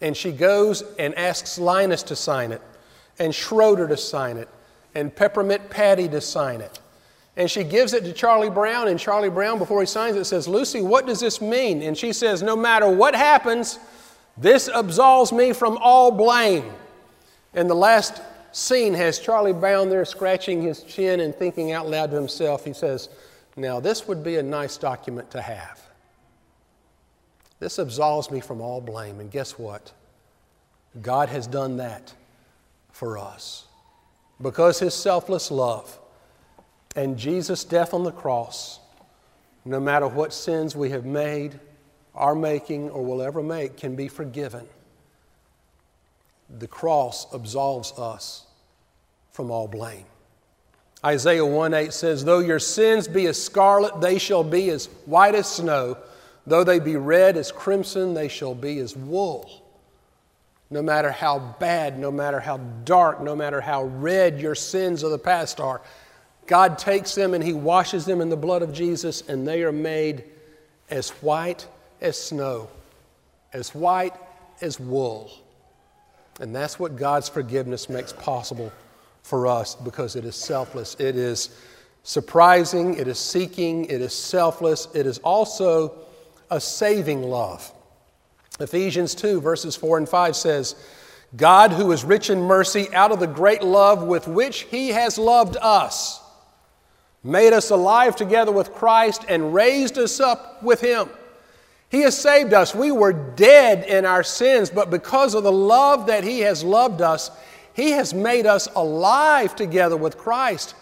And 0.00 0.16
she 0.16 0.32
goes 0.32 0.82
and 0.98 1.14
asks 1.14 1.58
Linus 1.58 2.02
to 2.04 2.16
sign 2.16 2.52
it, 2.52 2.62
and 3.18 3.34
Schroeder 3.34 3.88
to 3.88 3.96
sign 3.96 4.36
it, 4.36 4.48
and 4.94 5.14
Peppermint 5.14 5.68
Patty 5.70 6.08
to 6.08 6.20
sign 6.20 6.60
it. 6.60 6.78
And 7.36 7.50
she 7.50 7.64
gives 7.64 7.92
it 7.92 8.04
to 8.04 8.12
Charlie 8.12 8.50
Brown, 8.50 8.88
and 8.88 8.98
Charlie 8.98 9.28
Brown, 9.28 9.58
before 9.58 9.80
he 9.80 9.86
signs 9.86 10.16
it, 10.16 10.24
says, 10.24 10.48
Lucy, 10.48 10.80
what 10.80 11.06
does 11.06 11.20
this 11.20 11.40
mean? 11.40 11.82
And 11.82 11.96
she 11.96 12.12
says, 12.12 12.42
No 12.42 12.56
matter 12.56 12.88
what 12.88 13.14
happens, 13.14 13.78
this 14.38 14.68
absolves 14.68 15.32
me 15.32 15.52
from 15.52 15.78
all 15.80 16.10
blame. 16.10 16.64
And 17.52 17.68
the 17.68 17.74
last 17.74 18.22
scene 18.56 18.94
has 18.94 19.18
Charlie 19.18 19.52
Brown 19.52 19.90
there 19.90 20.06
scratching 20.06 20.62
his 20.62 20.82
chin 20.82 21.20
and 21.20 21.34
thinking 21.34 21.72
out 21.72 21.88
loud 21.88 22.10
to 22.10 22.16
himself. 22.16 22.64
He 22.64 22.72
says, 22.72 23.10
Now, 23.54 23.80
this 23.80 24.08
would 24.08 24.24
be 24.24 24.36
a 24.36 24.42
nice 24.42 24.78
document 24.78 25.30
to 25.32 25.42
have. 25.42 25.80
This 27.60 27.78
absolves 27.78 28.30
me 28.30 28.40
from 28.40 28.62
all 28.62 28.80
blame. 28.80 29.20
And 29.20 29.30
guess 29.30 29.58
what? 29.58 29.92
God 31.02 31.28
has 31.28 31.46
done 31.46 31.76
that 31.76 32.14
for 32.92 33.18
us. 33.18 33.66
Because 34.40 34.78
his 34.78 34.94
selfless 34.94 35.50
love 35.50 35.98
and 36.94 37.18
Jesus' 37.18 37.62
death 37.62 37.92
on 37.92 38.04
the 38.04 38.12
cross, 38.12 38.80
no 39.66 39.80
matter 39.80 40.08
what 40.08 40.32
sins 40.32 40.74
we 40.74 40.90
have 40.90 41.04
made, 41.04 41.60
are 42.14 42.34
making, 42.34 42.88
or 42.88 43.04
will 43.04 43.20
ever 43.20 43.42
make, 43.42 43.76
can 43.76 43.94
be 43.94 44.08
forgiven. 44.08 44.66
The 46.58 46.66
cross 46.66 47.26
absolves 47.34 47.92
us 47.98 48.45
from 49.36 49.50
all 49.50 49.68
blame. 49.68 50.06
Isaiah 51.04 51.44
1 51.44 51.74
8 51.74 51.92
says, 51.92 52.24
Though 52.24 52.38
your 52.38 52.58
sins 52.58 53.06
be 53.06 53.26
as 53.26 53.40
scarlet, 53.40 54.00
they 54.00 54.18
shall 54.18 54.42
be 54.42 54.70
as 54.70 54.86
white 55.04 55.34
as 55.34 55.46
snow. 55.46 55.98
Though 56.46 56.64
they 56.64 56.78
be 56.78 56.96
red 56.96 57.36
as 57.36 57.52
crimson, 57.52 58.14
they 58.14 58.28
shall 58.28 58.54
be 58.54 58.78
as 58.78 58.96
wool. 58.96 59.62
No 60.70 60.80
matter 60.80 61.12
how 61.12 61.38
bad, 61.60 61.98
no 61.98 62.10
matter 62.10 62.40
how 62.40 62.56
dark, 62.84 63.20
no 63.20 63.36
matter 63.36 63.60
how 63.60 63.84
red 63.84 64.40
your 64.40 64.54
sins 64.54 65.02
of 65.02 65.10
the 65.10 65.18
past 65.18 65.60
are, 65.60 65.82
God 66.46 66.78
takes 66.78 67.14
them 67.14 67.34
and 67.34 67.44
He 67.44 67.52
washes 67.52 68.06
them 68.06 68.22
in 68.22 68.30
the 68.30 68.36
blood 68.36 68.62
of 68.62 68.72
Jesus, 68.72 69.22
and 69.28 69.46
they 69.46 69.62
are 69.64 69.72
made 69.72 70.24
as 70.88 71.10
white 71.10 71.68
as 72.00 72.18
snow, 72.18 72.68
as 73.52 73.74
white 73.74 74.14
as 74.62 74.80
wool. 74.80 75.30
And 76.40 76.56
that's 76.56 76.78
what 76.78 76.96
God's 76.96 77.28
forgiveness 77.28 77.88
makes 77.90 78.12
possible 78.12 78.72
for 79.26 79.48
us 79.48 79.74
because 79.74 80.14
it 80.14 80.24
is 80.24 80.36
selfless. 80.36 80.94
It 81.00 81.16
is 81.16 81.50
surprising, 82.04 82.94
it 82.94 83.08
is 83.08 83.18
seeking, 83.18 83.86
it 83.86 84.00
is 84.00 84.14
selfless, 84.14 84.86
it 84.94 85.04
is 85.04 85.18
also 85.18 85.98
a 86.48 86.60
saving 86.60 87.24
love. 87.24 87.72
Ephesians 88.60 89.16
2, 89.16 89.40
verses 89.40 89.74
4 89.74 89.98
and 89.98 90.08
5 90.08 90.36
says, 90.36 90.76
God, 91.36 91.72
who 91.72 91.90
is 91.90 92.04
rich 92.04 92.30
in 92.30 92.40
mercy, 92.40 92.86
out 92.94 93.10
of 93.10 93.18
the 93.18 93.26
great 93.26 93.64
love 93.64 94.04
with 94.04 94.28
which 94.28 94.60
He 94.62 94.90
has 94.90 95.18
loved 95.18 95.56
us, 95.60 96.22
made 97.24 97.52
us 97.52 97.70
alive 97.70 98.14
together 98.14 98.52
with 98.52 98.72
Christ 98.72 99.24
and 99.28 99.52
raised 99.52 99.98
us 99.98 100.20
up 100.20 100.62
with 100.62 100.80
Him. 100.80 101.08
He 101.88 102.02
has 102.02 102.16
saved 102.16 102.52
us. 102.52 102.76
We 102.76 102.92
were 102.92 103.12
dead 103.12 103.84
in 103.88 104.06
our 104.06 104.22
sins, 104.22 104.70
but 104.70 104.88
because 104.88 105.34
of 105.34 105.42
the 105.42 105.52
love 105.52 106.06
that 106.06 106.22
He 106.22 106.40
has 106.40 106.62
loved 106.62 107.02
us, 107.02 107.32
He 107.76 107.90
has 107.90 108.14
made 108.14 108.46
us 108.46 108.68
alive 108.74 109.54
together 109.54 109.98
with 109.98 110.16
Christ 110.16 110.74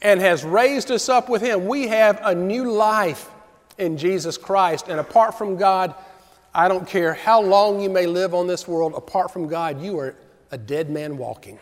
and 0.00 0.18
has 0.18 0.44
raised 0.44 0.90
us 0.90 1.10
up 1.10 1.28
with 1.28 1.42
Him. 1.42 1.66
We 1.66 1.88
have 1.88 2.18
a 2.22 2.34
new 2.34 2.72
life 2.72 3.28
in 3.76 3.98
Jesus 3.98 4.38
Christ. 4.38 4.88
And 4.88 4.98
apart 4.98 5.36
from 5.36 5.56
God, 5.56 5.94
I 6.54 6.68
don't 6.68 6.88
care 6.88 7.12
how 7.12 7.42
long 7.42 7.82
you 7.82 7.90
may 7.90 8.06
live 8.06 8.32
on 8.32 8.46
this 8.46 8.66
world, 8.66 8.94
apart 8.96 9.30
from 9.30 9.46
God, 9.46 9.82
you 9.82 9.98
are 9.98 10.16
a 10.50 10.56
dead 10.56 10.88
man 10.88 11.18
walking. 11.18 11.58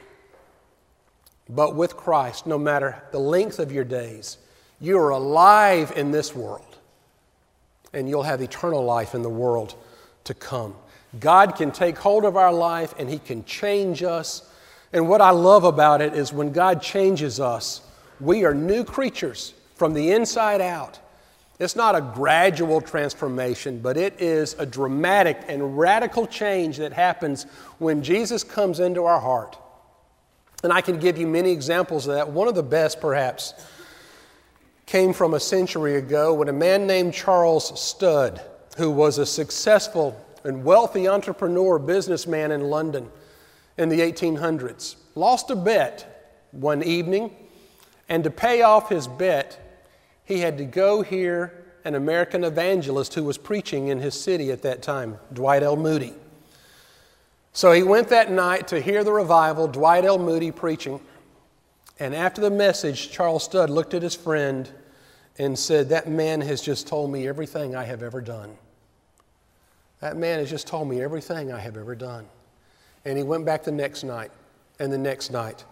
But 1.49 1.75
with 1.75 1.97
Christ, 1.97 2.47
no 2.47 2.57
matter 2.57 3.03
the 3.11 3.19
length 3.19 3.59
of 3.59 3.73
your 3.73 3.83
days, 3.83 4.39
you 4.81 4.97
are 4.99 5.11
alive 5.11 5.93
in 5.97 6.13
this 6.13 6.33
world, 6.33 6.79
and 7.93 8.09
you'll 8.09 8.23
have 8.23 8.41
eternal 8.41 8.85
life 8.85 9.17
in 9.17 9.23
the 9.23 9.29
world 9.29 9.75
to 10.25 10.33
come. 10.33 10.77
God 11.21 11.57
can 11.57 11.71
take 11.71 11.99
hold 11.99 12.25
of 12.25 12.37
our 12.37 12.53
life 12.53 12.95
and 12.99 13.09
He 13.09 13.19
can 13.19 13.45
change 13.45 14.03
us. 14.03 14.51
And 14.93 15.09
what 15.09 15.21
I 15.21 15.31
love 15.31 15.65
about 15.65 16.01
it 16.01 16.15
is 16.15 16.33
when 16.33 16.53
God 16.53 16.81
changes 16.81 17.41
us, 17.41 17.81
we 18.21 18.45
are 18.45 18.55
new 18.55 18.85
creatures 18.85 19.55
from 19.75 19.93
the 19.93 20.13
inside 20.13 20.61
out. 20.61 20.99
It's 21.61 21.77
not 21.77 21.95
a 21.95 22.01
gradual 22.01 22.81
transformation, 22.81 23.79
but 23.79 23.97
it 23.97 24.21
is 24.21 24.55
a 24.59 24.67
dramatic 24.67 25.41
and 25.49 25.79
radical 25.79 26.27
change 26.27 26.79
that 26.79 26.93
happens 26.93 27.45
when 27.79 28.03
Jesus 28.03 28.43
comes 28.43 28.81
into 28.81 29.05
our 29.05 29.21
heart. 29.21 29.57
And 30.65 30.73
I 30.73 30.81
can 30.81 30.99
give 30.99 31.19
you 31.19 31.27
many 31.27 31.53
examples 31.53 32.07
of 32.07 32.15
that. 32.15 32.31
One 32.31 32.49
of 32.49 32.55
the 32.55 32.63
best, 32.63 33.01
perhaps, 33.01 33.55
came 34.87 35.13
from 35.13 35.35
a 35.35 35.41
century 35.41 35.97
ago 35.97 36.35
when 36.35 36.49
a 36.49 36.53
man 36.53 36.87
named 36.87 37.15
Charles 37.15 37.79
Studd, 37.81 38.41
who 38.77 38.91
was 38.91 39.19
a 39.19 39.27
successful 39.27 40.24
and 40.45 40.65
wealthy 40.65 41.09
entrepreneur 41.09 41.79
businessman 41.79 42.53
in 42.53 42.63
London 42.63 43.11
in 43.77 43.89
the 43.89 44.01
1800s, 44.01 44.97
lost 45.15 45.51
a 45.51 45.57
bet 45.57 46.37
one 46.53 46.83
evening, 46.83 47.35
and 48.09 48.23
to 48.23 48.31
pay 48.31 48.63
off 48.63 48.89
his 48.89 49.09
bet, 49.09 49.59
he 50.25 50.39
had 50.39 50.59
to 50.59 50.65
go 50.65 51.03
hear 51.03 51.65
an 51.85 51.95
American 51.95 52.45
evangelist 52.45 53.15
who 53.15 53.25
was 53.25 53.37
preaching 53.37 53.89
in 53.89 53.99
his 53.99 54.19
city 54.19 54.51
at 54.51 54.63
that 54.63 54.83
time, 54.83 55.19
Dwight 55.33 55.63
L. 55.63 55.77
Moody. 55.77 56.15
So 57.53 57.73
he 57.73 57.83
went 57.83 58.09
that 58.09 58.31
night 58.31 58.69
to 58.69 58.81
hear 58.81 59.05
the 59.05 59.13
revival, 59.13 59.69
Dwight 59.69 60.05
L. 60.05 60.19
Moody 60.19 60.51
preaching. 60.51 61.01
And 62.01 62.15
after 62.15 62.41
the 62.41 62.51
message, 62.51 63.11
Charles 63.11 63.45
Studd 63.45 63.71
looked 63.71 63.95
at 63.95 64.03
his 64.03 64.15
friend 64.15 64.69
and 65.39 65.59
said, 65.59 65.91
That 65.91 66.09
man 66.09 66.41
has 66.41 66.61
just 66.61 66.89
told 66.89 67.13
me 67.13 67.29
everything 67.29 67.77
I 67.77 67.85
have 67.85 68.03
ever 68.03 68.21
done. 68.21 68.57
That 70.05 70.19
man 70.19 70.39
has 70.39 70.51
just 70.51 70.67
told 70.67 70.87
me 70.87 71.01
everything 71.01 71.51
I 71.51 71.59
have 71.59 71.79
ever 71.79 71.95
done. 71.95 72.27
And 73.07 73.17
he 73.17 73.25
went 73.25 73.47
back 73.47 73.65
the 73.65 73.73
next 73.73 74.05
night 74.05 74.31
and 74.79 74.93
the 74.93 74.99
next 74.99 75.31
night 75.31 75.65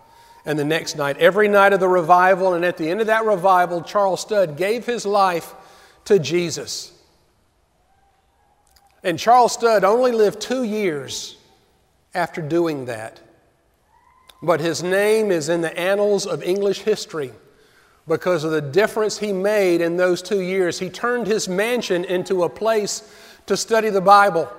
and 0.46 0.58
the 0.58 0.64
next 0.64 0.96
night, 0.96 1.18
every 1.18 1.48
night 1.48 1.74
of 1.74 1.80
the 1.80 1.88
revival. 1.88 2.54
And 2.54 2.64
at 2.64 2.78
the 2.78 2.88
end 2.88 3.02
of 3.02 3.08
that 3.08 3.26
revival, 3.26 3.82
Charles 3.82 4.22
Studd 4.22 4.56
gave 4.56 4.86
his 4.86 5.04
life 5.04 5.52
to 6.06 6.18
Jesus. 6.18 6.98
And 9.02 9.18
Charles 9.18 9.52
Studd 9.52 9.84
only 9.84 10.12
lived 10.12 10.40
two 10.40 10.62
years 10.62 11.36
after 12.14 12.40
doing 12.40 12.86
that. 12.86 13.20
But 14.42 14.60
his 14.60 14.82
name 14.82 15.30
is 15.30 15.50
in 15.50 15.60
the 15.60 15.78
annals 15.78 16.24
of 16.24 16.42
English 16.42 16.78
history 16.78 17.32
because 18.08 18.44
of 18.44 18.50
the 18.50 18.62
difference 18.62 19.18
he 19.18 19.30
made 19.30 19.82
in 19.82 19.98
those 19.98 20.22
two 20.22 20.40
years. 20.40 20.78
He 20.78 20.88
turned 20.88 21.26
his 21.26 21.50
mansion 21.50 22.06
into 22.06 22.44
a 22.44 22.48
place 22.48 23.12
to 23.46 23.56
study 23.56 23.90
the 23.90 24.00
Bible. 24.00 24.50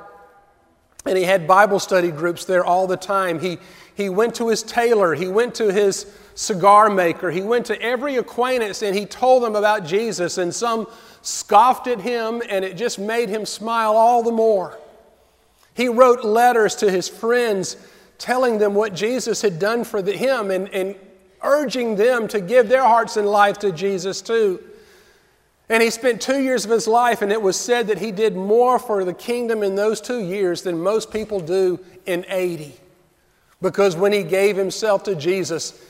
And 1.05 1.17
he 1.17 1.23
had 1.23 1.47
Bible 1.47 1.79
study 1.79 2.11
groups 2.11 2.45
there 2.45 2.63
all 2.63 2.87
the 2.87 2.97
time. 2.97 3.39
He, 3.39 3.57
he 3.95 4.09
went 4.09 4.35
to 4.35 4.47
his 4.47 4.63
tailor, 4.63 5.13
he 5.13 5.27
went 5.27 5.55
to 5.55 5.71
his 5.71 6.05
cigar 6.35 6.89
maker, 6.89 7.29
he 7.29 7.41
went 7.41 7.65
to 7.67 7.81
every 7.81 8.15
acquaintance 8.15 8.81
and 8.81 8.95
he 8.95 9.05
told 9.05 9.43
them 9.43 9.55
about 9.55 9.85
Jesus. 9.85 10.37
And 10.37 10.53
some 10.53 10.87
scoffed 11.21 11.87
at 11.87 12.01
him, 12.01 12.41
and 12.49 12.65
it 12.65 12.75
just 12.75 12.99
made 12.99 13.29
him 13.29 13.45
smile 13.45 13.95
all 13.95 14.23
the 14.23 14.31
more. 14.31 14.77
He 15.73 15.87
wrote 15.87 16.23
letters 16.23 16.75
to 16.75 16.91
his 16.91 17.07
friends 17.07 17.77
telling 18.17 18.57
them 18.57 18.73
what 18.73 18.93
Jesus 18.93 19.41
had 19.41 19.57
done 19.57 19.83
for 19.83 20.01
the, 20.01 20.13
him 20.13 20.51
and, 20.51 20.69
and 20.69 20.95
urging 21.41 21.95
them 21.95 22.27
to 22.27 22.39
give 22.39 22.69
their 22.69 22.83
hearts 22.83 23.17
and 23.17 23.27
life 23.27 23.57
to 23.59 23.71
Jesus 23.71 24.21
too. 24.21 24.63
And 25.69 25.81
he 25.81 25.89
spent 25.89 26.21
two 26.21 26.41
years 26.41 26.65
of 26.65 26.71
his 26.71 26.87
life, 26.87 27.21
and 27.21 27.31
it 27.31 27.41
was 27.41 27.57
said 27.57 27.87
that 27.87 27.99
he 27.99 28.11
did 28.11 28.35
more 28.35 28.77
for 28.77 29.05
the 29.05 29.13
kingdom 29.13 29.63
in 29.63 29.75
those 29.75 30.01
two 30.01 30.19
years 30.19 30.61
than 30.61 30.79
most 30.79 31.11
people 31.11 31.39
do 31.39 31.79
in 32.05 32.25
80. 32.27 32.75
Because 33.61 33.95
when 33.95 34.11
he 34.11 34.23
gave 34.23 34.57
himself 34.57 35.03
to 35.03 35.15
Jesus, 35.15 35.81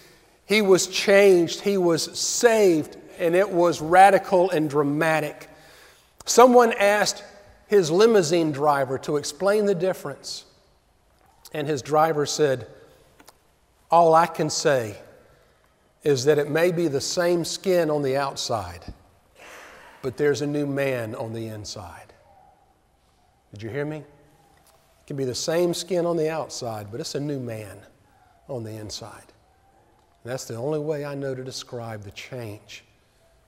he 0.46 0.62
was 0.62 0.88
changed, 0.88 1.62
he 1.62 1.78
was 1.78 2.18
saved, 2.18 2.98
and 3.18 3.36
it 3.36 3.50
was 3.50 3.82
radical 3.82 4.52
and 4.52 4.70
dramatic. 4.70 5.50
Someone 6.26 6.74
asked 6.74 7.24
his 7.68 7.90
limousine 7.90 8.52
driver 8.52 8.98
to 9.00 9.18
explain 9.18 9.66
the 9.66 9.76
difference, 9.76 10.46
and 11.54 11.68
his 11.68 11.82
driver 11.82 12.26
said, 12.28 12.68
All 13.90 14.14
I 14.14 14.28
can 14.28 14.50
say 14.50 14.98
is 16.04 16.26
that 16.26 16.38
it 16.38 16.50
may 16.50 16.72
be 16.72 16.88
the 16.88 17.02
same 17.02 17.44
skin 17.44 17.90
on 17.90 18.04
the 18.04 18.18
outside, 18.18 18.82
but 20.04 20.18
there's 20.18 20.42
a 20.42 20.48
new 20.48 20.68
man 20.68 21.16
on 21.16 21.34
the 21.34 21.48
inside. 21.48 22.13
Did 23.52 23.63
you 23.63 23.70
hear 23.70 23.86
me? 23.86 23.98
It 23.98 25.08
can 25.08 25.16
be 25.16 25.24
the 25.24 25.34
same 25.34 25.74
skin 25.74 26.06
on 26.06 26.18
the 26.18 26.30
outside, 26.30 26.88
but 26.92 27.00
it's 27.00 27.16
a 27.16 27.20
new 27.20 27.39
man 27.39 27.80
on 28.50 28.63
the 28.63 28.72
inside. 28.72 29.24
And 30.24 30.32
that's 30.32 30.46
the 30.46 30.56
only 30.56 30.80
way 30.80 31.06
I 31.06 31.16
know 31.16 31.34
to 31.34 31.44
describe 31.44 32.04
the 32.04 32.12
change 32.12 32.84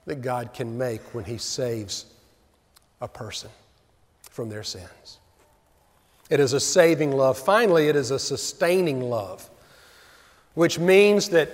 that 0.05 0.21
God 0.21 0.53
can 0.53 0.77
make 0.77 1.01
when 1.13 1.25
He 1.25 1.37
saves 1.37 2.05
a 3.01 3.07
person 3.07 3.49
from 4.31 4.49
their 4.49 4.63
sins. 4.63 5.19
It 6.29 6.39
is 6.39 6.53
a 6.53 6.59
saving 6.59 7.11
love. 7.11 7.37
Finally, 7.37 7.89
it 7.89 7.97
is 7.97 8.11
a 8.11 8.19
sustaining 8.19 9.01
love, 9.01 9.49
which 10.53 10.79
means 10.79 11.29
that 11.29 11.49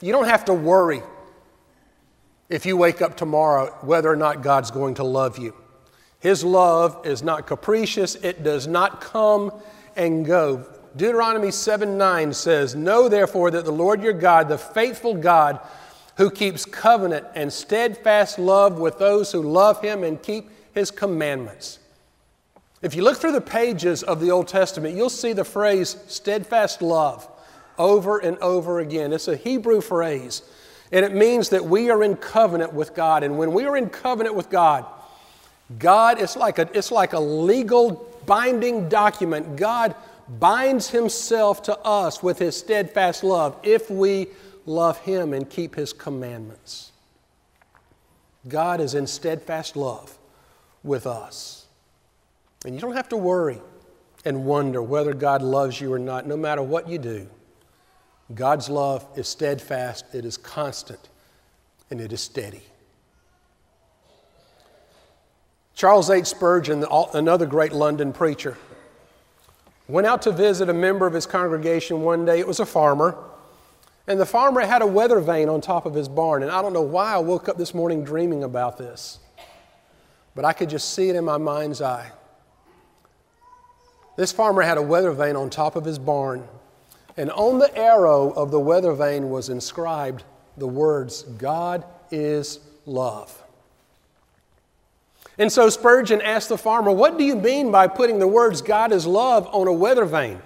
you 0.00 0.12
don't 0.12 0.28
have 0.28 0.46
to 0.46 0.54
worry 0.54 1.02
if 2.48 2.66
you 2.66 2.76
wake 2.76 3.02
up 3.02 3.16
tomorrow 3.16 3.74
whether 3.82 4.10
or 4.10 4.16
not 4.16 4.42
God's 4.42 4.70
going 4.70 4.94
to 4.94 5.04
love 5.04 5.38
you. 5.38 5.54
His 6.18 6.44
love 6.44 7.06
is 7.06 7.22
not 7.22 7.46
capricious, 7.46 8.14
it 8.16 8.42
does 8.42 8.66
not 8.66 9.00
come 9.00 9.52
and 9.96 10.24
go. 10.24 10.66
Deuteronomy 10.96 11.50
7 11.50 11.98
9 11.98 12.32
says, 12.32 12.74
Know 12.74 13.08
therefore 13.08 13.50
that 13.50 13.64
the 13.64 13.72
Lord 13.72 14.02
your 14.02 14.12
God, 14.12 14.48
the 14.48 14.58
faithful 14.58 15.14
God, 15.14 15.60
who 16.16 16.30
keeps 16.30 16.64
covenant 16.64 17.26
and 17.34 17.52
steadfast 17.52 18.38
love 18.38 18.78
with 18.78 18.98
those 18.98 19.30
who 19.32 19.42
love 19.42 19.82
him 19.82 20.02
and 20.02 20.22
keep 20.22 20.48
his 20.72 20.90
commandments. 20.90 21.78
If 22.82 22.94
you 22.94 23.02
look 23.02 23.18
through 23.18 23.32
the 23.32 23.40
pages 23.40 24.02
of 24.02 24.20
the 24.20 24.30
Old 24.30 24.48
Testament, 24.48 24.96
you'll 24.96 25.10
see 25.10 25.32
the 25.32 25.44
phrase 25.44 25.96
steadfast 26.06 26.82
love 26.82 27.28
over 27.78 28.18
and 28.18 28.38
over 28.38 28.80
again. 28.80 29.12
It's 29.12 29.28
a 29.28 29.36
Hebrew 29.36 29.80
phrase, 29.80 30.42
and 30.92 31.04
it 31.04 31.14
means 31.14 31.48
that 31.50 31.64
we 31.64 31.90
are 31.90 32.02
in 32.02 32.16
covenant 32.16 32.72
with 32.72 32.94
God. 32.94 33.22
And 33.22 33.38
when 33.38 33.52
we 33.52 33.64
are 33.64 33.76
in 33.76 33.88
covenant 33.88 34.34
with 34.34 34.50
God, 34.50 34.86
God 35.78 36.20
is 36.20 36.36
like 36.36 36.58
a, 36.58 36.68
it's 36.76 36.92
like 36.92 37.12
a 37.12 37.20
legal 37.20 38.08
binding 38.24 38.88
document. 38.88 39.56
God 39.56 39.94
binds 40.28 40.90
Himself 40.90 41.62
to 41.64 41.78
us 41.80 42.22
with 42.22 42.38
His 42.38 42.56
steadfast 42.56 43.24
love 43.24 43.58
if 43.62 43.90
we 43.90 44.28
love 44.64 44.98
Him 45.00 45.32
and 45.32 45.48
keep 45.48 45.74
His 45.74 45.92
commandments. 45.92 46.92
God 48.46 48.80
is 48.80 48.94
in 48.94 49.08
steadfast 49.08 49.76
love 49.76 50.16
with 50.84 51.06
us. 51.06 51.66
And 52.64 52.74
you 52.74 52.80
don't 52.80 52.94
have 52.94 53.08
to 53.08 53.16
worry 53.16 53.60
and 54.24 54.44
wonder 54.44 54.82
whether 54.82 55.14
God 55.14 55.42
loves 55.42 55.80
you 55.80 55.92
or 55.92 55.98
not, 55.98 56.26
no 56.26 56.36
matter 56.36 56.62
what 56.62 56.88
you 56.88 56.98
do. 56.98 57.28
God's 58.34 58.68
love 58.68 59.06
is 59.16 59.28
steadfast, 59.28 60.04
it 60.12 60.24
is 60.24 60.36
constant, 60.36 61.08
and 61.90 62.00
it 62.00 62.12
is 62.12 62.20
steady. 62.20 62.62
Charles 65.74 66.10
H. 66.10 66.26
Spurgeon, 66.26 66.84
another 67.14 67.46
great 67.46 67.72
London 67.72 68.12
preacher, 68.12 68.56
went 69.88 70.06
out 70.06 70.22
to 70.22 70.32
visit 70.32 70.68
a 70.68 70.74
member 70.74 71.06
of 71.06 71.12
his 71.12 71.26
congregation 71.26 72.02
one 72.02 72.24
day. 72.24 72.40
It 72.40 72.46
was 72.46 72.60
a 72.60 72.66
farmer. 72.66 73.16
And 74.08 74.20
the 74.20 74.26
farmer 74.26 74.60
had 74.60 74.82
a 74.82 74.86
weather 74.86 75.20
vane 75.20 75.48
on 75.48 75.60
top 75.60 75.84
of 75.84 75.94
his 75.94 76.08
barn. 76.08 76.42
And 76.42 76.50
I 76.50 76.62
don't 76.62 76.72
know 76.72 76.82
why 76.82 77.14
I 77.14 77.18
woke 77.18 77.48
up 77.48 77.58
this 77.58 77.74
morning 77.74 78.04
dreaming 78.04 78.44
about 78.44 78.78
this, 78.78 79.18
but 80.34 80.44
I 80.44 80.52
could 80.52 80.70
just 80.70 80.94
see 80.94 81.08
it 81.08 81.16
in 81.16 81.24
my 81.24 81.38
mind's 81.38 81.82
eye. 81.82 82.10
This 84.16 84.32
farmer 84.32 84.62
had 84.62 84.78
a 84.78 84.82
weather 84.82 85.10
vane 85.10 85.36
on 85.36 85.50
top 85.50 85.76
of 85.76 85.84
his 85.84 85.98
barn. 85.98 86.46
And 87.16 87.30
on 87.30 87.58
the 87.58 87.74
arrow 87.76 88.30
of 88.30 88.50
the 88.50 88.60
weather 88.60 88.92
vane 88.92 89.30
was 89.30 89.48
inscribed 89.48 90.24
the 90.56 90.66
words, 90.66 91.22
God 91.22 91.84
is 92.10 92.60
love. 92.84 93.42
And 95.38 95.52
so 95.52 95.68
Spurgeon 95.68 96.22
asked 96.22 96.48
the 96.48 96.58
farmer, 96.58 96.90
What 96.90 97.18
do 97.18 97.24
you 97.24 97.36
mean 97.36 97.70
by 97.70 97.88
putting 97.88 98.18
the 98.18 98.28
words 98.28 98.62
God 98.62 98.92
is 98.92 99.06
love 99.06 99.46
on 99.52 99.66
a 99.66 99.72
weather 99.72 100.04
vane? 100.04 100.40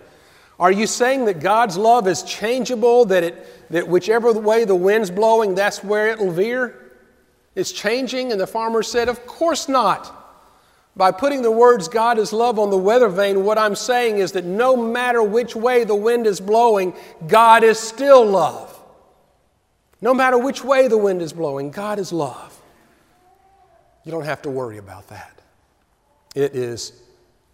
Are 0.59 0.73
you 0.73 0.87
saying 0.87 1.25
that 1.27 1.41
God's 1.41 1.77
love 1.77 2.07
is 2.07 2.23
changeable, 2.23 3.05
that, 3.07 3.25
it, 3.25 3.71
that 3.71 3.89
whichever 3.89 4.33
way 4.33 4.65
the 4.65 4.75
wind's 4.75 5.11
blowing, 5.11 5.55
that's 5.55 5.83
where 5.83 6.09
it'll 6.09 6.31
veer? 6.31 6.93
It's 7.55 7.73
changing? 7.73 8.33
And 8.33 8.41
the 8.41 8.47
farmer 8.47 8.83
said, 8.83 9.09
Of 9.09 9.27
course 9.27 9.69
not. 9.69 10.17
By 10.97 11.13
putting 11.13 11.43
the 11.43 11.51
words 11.51 11.89
God 11.89 12.19
is 12.19 12.33
love 12.33 12.59
on 12.59 12.71
the 12.71 12.77
weather 12.77 13.09
vane, 13.09 13.45
what 13.45 13.59
I'm 13.59 13.75
saying 13.75 14.19
is 14.19 14.33
that 14.33 14.45
no 14.45 14.77
matter 14.77 15.23
which 15.23 15.55
way 15.55 15.85
the 15.85 15.95
wind 15.95 16.27
is 16.27 16.41
blowing, 16.41 16.95
God 17.27 17.63
is 17.63 17.79
still 17.79 18.25
love. 18.25 18.77
No 20.01 20.15
matter 20.15 20.39
which 20.39 20.65
way 20.65 20.89
the 20.89 20.99
wind 20.99 21.23
is 21.23 21.33
blowing, 21.33 21.71
God 21.71 21.99
is 21.99 22.13
love. 22.13 22.59
You 24.05 24.13
don't 24.13 24.25
have 24.25 24.43
to 24.43 24.51
worry 24.51 24.79
about 24.79 25.09
that. 25.09 25.39
It 26.35 26.55
is 26.55 26.93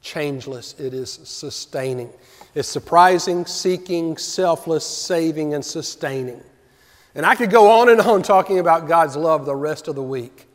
changeless, 0.01 0.79
it 0.79 0.95
is 0.95 1.11
sustaining. 1.11 2.11
It's 2.55 2.69
surprising, 2.69 3.45
seeking, 3.45 4.17
selfless, 4.17 4.87
saving, 4.87 5.55
and 5.55 5.65
sustaining. 5.65 6.43
And 7.15 7.27
I 7.27 7.35
could 7.35 7.51
go 7.51 7.81
on 7.81 7.89
and 7.89 8.01
on 8.01 8.23
talking 8.23 8.59
about 8.59 8.87
God's 8.87 9.17
love 9.17 9.47
the 9.47 9.57
rest 9.57 9.89
of 9.89 9.95
the 9.95 10.03
week 10.03 10.47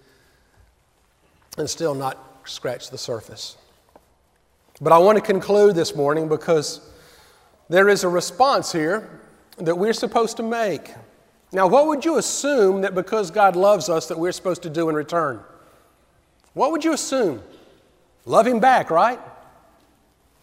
and 1.58 1.70
still 1.70 1.94
not 1.94 2.31
scratch 2.52 2.90
the 2.90 2.98
surface. 2.98 3.58
But 4.80 4.94
I 4.94 4.98
want 4.98 5.18
to 5.18 5.24
conclude 5.24 5.76
this 5.76 5.96
morning 5.96 6.28
because 6.28 6.82
there 7.70 7.88
is 7.88 8.04
a 8.04 8.10
response 8.10 8.72
here 8.72 9.20
that 9.58 9.78
we're 9.78 9.94
supposed 9.94 10.38
to 10.38 10.44
make. 10.44 10.94
Now, 11.52 11.68
what 11.68 11.88
would 11.88 12.04
you 12.04 12.18
assume 12.18 12.82
that 12.82 12.96
because 12.96 13.30
God 13.30 13.56
loves 13.56 13.90
us 13.90 14.08
that 14.08 14.18
we're 14.18 14.32
supposed 14.32 14.64
to 14.64 14.70
do 14.70 14.90
in 14.90 14.96
return? 14.96 15.40
What 16.54 16.72
would 16.72 16.84
you 16.84 16.94
assume? 16.94 17.42
Love 18.26 18.48
Him 18.48 18.60
back, 18.60 18.90
right? 18.90 19.20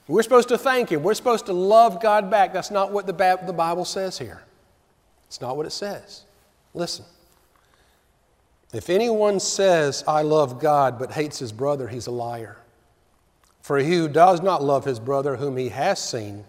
We're 0.06 0.22
supposed 0.22 0.48
to 0.48 0.58
thank 0.58 0.90
Him. 0.90 1.02
We're 1.02 1.14
supposed 1.14 1.46
to 1.46 1.52
love 1.52 2.00
God 2.00 2.30
back. 2.30 2.52
That's 2.52 2.70
not 2.70 2.92
what 2.92 3.06
the 3.06 3.12
Bible 3.12 3.84
says 3.84 4.18
here. 4.18 4.42
It's 5.26 5.40
not 5.40 5.56
what 5.56 5.66
it 5.66 5.72
says. 5.72 6.24
Listen. 6.72 7.04
If 8.72 8.90
anyone 8.90 9.40
says, 9.40 10.04
I 10.06 10.22
love 10.22 10.60
God, 10.60 10.98
but 10.98 11.12
hates 11.12 11.38
his 11.38 11.52
brother, 11.52 11.88
he's 11.88 12.06
a 12.06 12.10
liar. 12.10 12.58
For 13.62 13.78
he 13.78 13.96
who 13.96 14.08
does 14.08 14.42
not 14.42 14.62
love 14.62 14.84
his 14.84 15.00
brother 15.00 15.36
whom 15.36 15.56
he 15.56 15.70
has 15.70 15.98
seen 15.98 16.44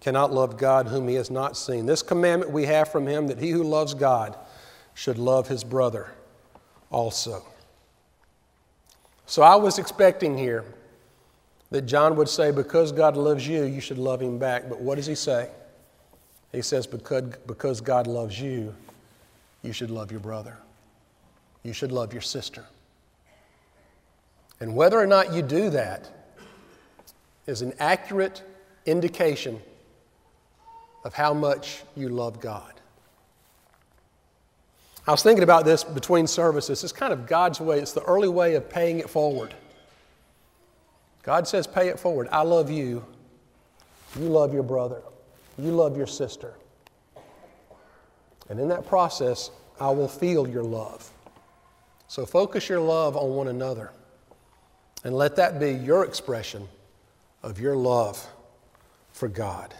cannot 0.00 0.32
love 0.32 0.56
God 0.56 0.86
whom 0.86 1.08
he 1.08 1.14
has 1.16 1.30
not 1.30 1.56
seen. 1.56 1.86
This 1.86 2.02
commandment 2.02 2.52
we 2.52 2.64
have 2.66 2.90
from 2.90 3.06
him 3.06 3.26
that 3.28 3.38
he 3.38 3.50
who 3.50 3.62
loves 3.62 3.94
God 3.94 4.36
should 4.94 5.18
love 5.18 5.48
his 5.48 5.64
brother 5.64 6.10
also. 6.90 7.44
So 9.26 9.42
I 9.42 9.56
was 9.56 9.78
expecting 9.78 10.38
here 10.38 10.64
that 11.70 11.82
John 11.82 12.16
would 12.16 12.28
say, 12.28 12.50
Because 12.50 12.92
God 12.92 13.16
loves 13.16 13.46
you, 13.46 13.64
you 13.64 13.80
should 13.80 13.98
love 13.98 14.22
him 14.22 14.38
back. 14.38 14.68
But 14.68 14.80
what 14.80 14.94
does 14.94 15.06
he 15.06 15.14
say? 15.14 15.50
He 16.52 16.62
says, 16.62 16.86
Because, 16.86 17.24
because 17.46 17.80
God 17.80 18.06
loves 18.06 18.40
you, 18.40 18.74
you 19.62 19.72
should 19.72 19.90
love 19.90 20.10
your 20.10 20.20
brother. 20.20 20.56
You 21.62 21.72
should 21.72 21.92
love 21.92 22.12
your 22.12 22.22
sister. 22.22 22.64
And 24.60 24.74
whether 24.74 24.98
or 24.98 25.06
not 25.06 25.32
you 25.32 25.42
do 25.42 25.70
that 25.70 26.10
is 27.46 27.62
an 27.62 27.72
accurate 27.78 28.42
indication 28.86 29.60
of 31.04 31.14
how 31.14 31.32
much 31.32 31.82
you 31.96 32.08
love 32.08 32.40
God. 32.40 32.74
I 35.06 35.10
was 35.10 35.22
thinking 35.22 35.42
about 35.42 35.64
this 35.64 35.84
between 35.84 36.26
services. 36.26 36.84
It's 36.84 36.92
kind 36.92 37.12
of 37.12 37.26
God's 37.26 37.60
way, 37.60 37.78
it's 37.78 37.92
the 37.92 38.02
early 38.02 38.28
way 38.28 38.54
of 38.54 38.68
paying 38.68 38.98
it 38.98 39.08
forward. 39.08 39.54
God 41.22 41.48
says, 41.48 41.66
Pay 41.66 41.88
it 41.88 41.98
forward. 41.98 42.28
I 42.30 42.42
love 42.42 42.70
you. 42.70 43.04
You 44.18 44.28
love 44.28 44.52
your 44.52 44.62
brother. 44.62 45.02
You 45.58 45.72
love 45.72 45.96
your 45.96 46.06
sister. 46.06 46.54
And 48.48 48.58
in 48.60 48.68
that 48.68 48.86
process, 48.86 49.50
I 49.80 49.90
will 49.90 50.08
feel 50.08 50.48
your 50.48 50.62
love. 50.62 51.10
So 52.08 52.26
focus 52.26 52.68
your 52.68 52.80
love 52.80 53.16
on 53.16 53.34
one 53.34 53.48
another 53.48 53.92
and 55.04 55.14
let 55.14 55.36
that 55.36 55.60
be 55.60 55.72
your 55.72 56.04
expression 56.04 56.68
of 57.42 57.60
your 57.60 57.76
love 57.76 58.26
for 59.12 59.28
God. 59.28 59.74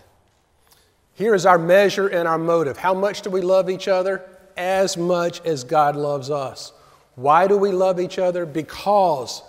Here 1.14 1.34
is 1.34 1.46
our 1.46 1.58
measure 1.58 2.06
and 2.06 2.28
our 2.28 2.38
motive. 2.38 2.76
How 2.78 2.94
much 2.94 3.22
do 3.22 3.30
we 3.30 3.40
love 3.40 3.68
each 3.68 3.88
other? 3.88 4.24
as 4.58 4.96
much 4.96 5.40
as 5.46 5.62
God 5.62 5.94
loves 5.94 6.30
us. 6.30 6.72
Why 7.14 7.46
do 7.46 7.56
we 7.56 7.70
love 7.70 8.00
each 8.00 8.18
other? 8.18 8.44
Because 8.44 9.42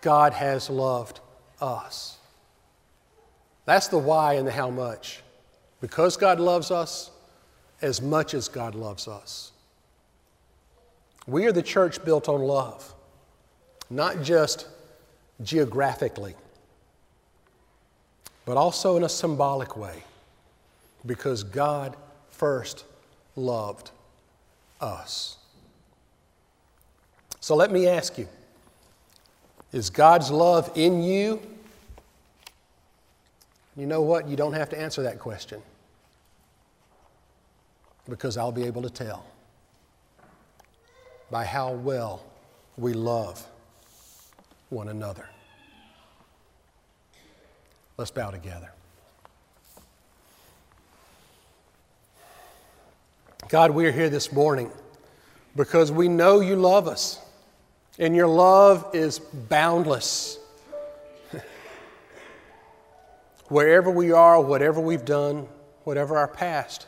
God 0.00 0.32
has 0.32 0.70
loved 0.70 1.20
us. 1.60 2.16
That's 3.64 3.88
the 3.88 3.98
why 3.98 4.34
and 4.34 4.46
the 4.46 4.52
how 4.52 4.70
much. 4.70 5.20
Because 5.80 6.16
God 6.16 6.38
loves 6.38 6.70
us 6.70 7.10
as 7.82 8.00
much 8.00 8.32
as 8.34 8.46
God 8.46 8.76
loves 8.76 9.08
us. 9.08 9.50
We 11.26 11.46
are 11.46 11.52
the 11.52 11.62
church 11.62 12.04
built 12.04 12.28
on 12.28 12.40
love, 12.40 12.94
not 13.90 14.22
just 14.22 14.66
geographically, 15.42 16.34
but 18.44 18.56
also 18.56 18.96
in 18.96 19.02
a 19.02 19.08
symbolic 19.08 19.76
way, 19.76 20.04
because 21.04 21.42
God 21.42 21.96
first 22.30 22.84
loved 23.34 23.90
us. 24.80 25.36
So 27.40 27.56
let 27.56 27.70
me 27.70 27.88
ask 27.88 28.18
you 28.18 28.28
Is 29.72 29.90
God's 29.90 30.30
love 30.30 30.70
in 30.76 31.02
you? 31.02 31.40
You 33.76 33.86
know 33.86 34.00
what? 34.00 34.28
You 34.28 34.36
don't 34.36 34.54
have 34.54 34.70
to 34.70 34.80
answer 34.80 35.02
that 35.02 35.18
question 35.18 35.60
because 38.08 38.36
I'll 38.36 38.52
be 38.52 38.64
able 38.64 38.82
to 38.82 38.90
tell 38.90 39.24
by 41.30 41.44
how 41.44 41.72
well 41.72 42.22
we 42.76 42.92
love 42.92 43.44
one 44.68 44.88
another. 44.88 45.28
Let's 47.96 48.10
bow 48.10 48.30
together. 48.30 48.70
God, 53.48 53.70
we 53.70 53.86
are 53.86 53.92
here 53.92 54.10
this 54.10 54.32
morning 54.32 54.70
because 55.54 55.90
we 55.90 56.08
know 56.08 56.40
you 56.40 56.56
love 56.56 56.88
us, 56.88 57.20
and 57.98 58.14
your 58.14 58.26
love 58.26 58.90
is 58.92 59.18
boundless. 59.18 60.38
Wherever 63.48 63.90
we 63.90 64.12
are, 64.12 64.40
whatever 64.40 64.80
we've 64.80 65.04
done, 65.04 65.46
whatever 65.84 66.18
our 66.18 66.28
past, 66.28 66.86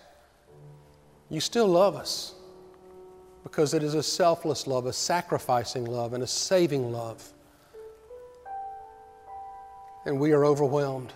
you 1.31 1.41
still 1.41 1.69
love 1.69 1.95
us. 1.97 2.35
Because 3.49 3.73
it 3.73 3.83
is 3.83 3.95
a 3.95 4.03
selfless 4.03 4.67
love, 4.67 4.85
a 4.85 4.93
sacrificing 4.93 5.87
love, 5.87 6.13
and 6.13 6.23
a 6.23 6.27
saving 6.27 6.93
love. 6.93 7.33
And 10.05 10.21
we 10.21 10.33
are 10.33 10.45
overwhelmed 10.45 11.13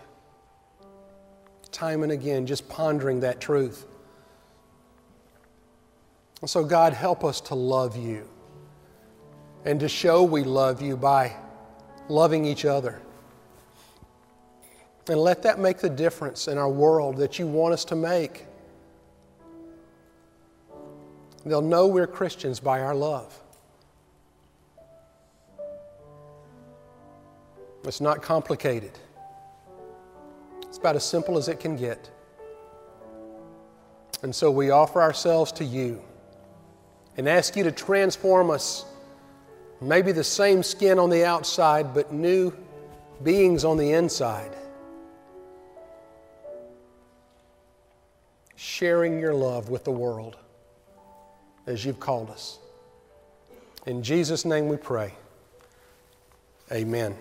time 1.70 2.02
and 2.02 2.12
again 2.12 2.46
just 2.46 2.68
pondering 2.68 3.20
that 3.20 3.40
truth. 3.40 3.86
And 6.40 6.48
so, 6.48 6.64
God, 6.64 6.92
help 6.92 7.24
us 7.24 7.40
to 7.42 7.54
love 7.54 7.96
you 7.96 8.28
and 9.64 9.78
to 9.80 9.88
show 9.88 10.22
we 10.22 10.42
love 10.42 10.82
you 10.82 10.96
by 10.96 11.34
loving 12.08 12.44
each 12.44 12.64
other. 12.64 13.00
And 15.08 15.18
let 15.18 15.42
that 15.42 15.58
make 15.58 15.78
the 15.78 15.90
difference 15.90 16.48
in 16.48 16.58
our 16.58 16.70
world 16.70 17.16
that 17.18 17.38
you 17.38 17.46
want 17.46 17.74
us 17.74 17.84
to 17.86 17.96
make. 17.96 18.46
They'll 21.44 21.60
know 21.60 21.88
we're 21.88 22.06
Christians 22.06 22.60
by 22.60 22.80
our 22.80 22.94
love. 22.94 23.38
It's 27.84 28.00
not 28.00 28.22
complicated. 28.22 28.92
It's 30.62 30.78
about 30.78 30.94
as 30.94 31.04
simple 31.04 31.36
as 31.36 31.48
it 31.48 31.58
can 31.58 31.76
get. 31.76 32.10
And 34.22 34.32
so 34.32 34.52
we 34.52 34.70
offer 34.70 35.02
ourselves 35.02 35.50
to 35.52 35.64
you 35.64 36.00
and 37.16 37.28
ask 37.28 37.56
you 37.56 37.64
to 37.64 37.72
transform 37.72 38.50
us. 38.50 38.84
Maybe 39.80 40.12
the 40.12 40.22
same 40.22 40.62
skin 40.62 41.00
on 41.00 41.10
the 41.10 41.24
outside, 41.24 41.92
but 41.92 42.12
new 42.12 42.52
beings 43.24 43.64
on 43.64 43.76
the 43.76 43.92
inside. 43.92 44.54
Sharing 48.54 49.18
your 49.18 49.34
love 49.34 49.68
with 49.68 49.82
the 49.82 49.90
world 49.90 50.36
as 51.66 51.84
you've 51.84 52.00
called 52.00 52.30
us. 52.30 52.58
In 53.86 54.02
Jesus' 54.02 54.44
name 54.44 54.68
we 54.68 54.76
pray. 54.76 55.14
Amen. 56.70 57.16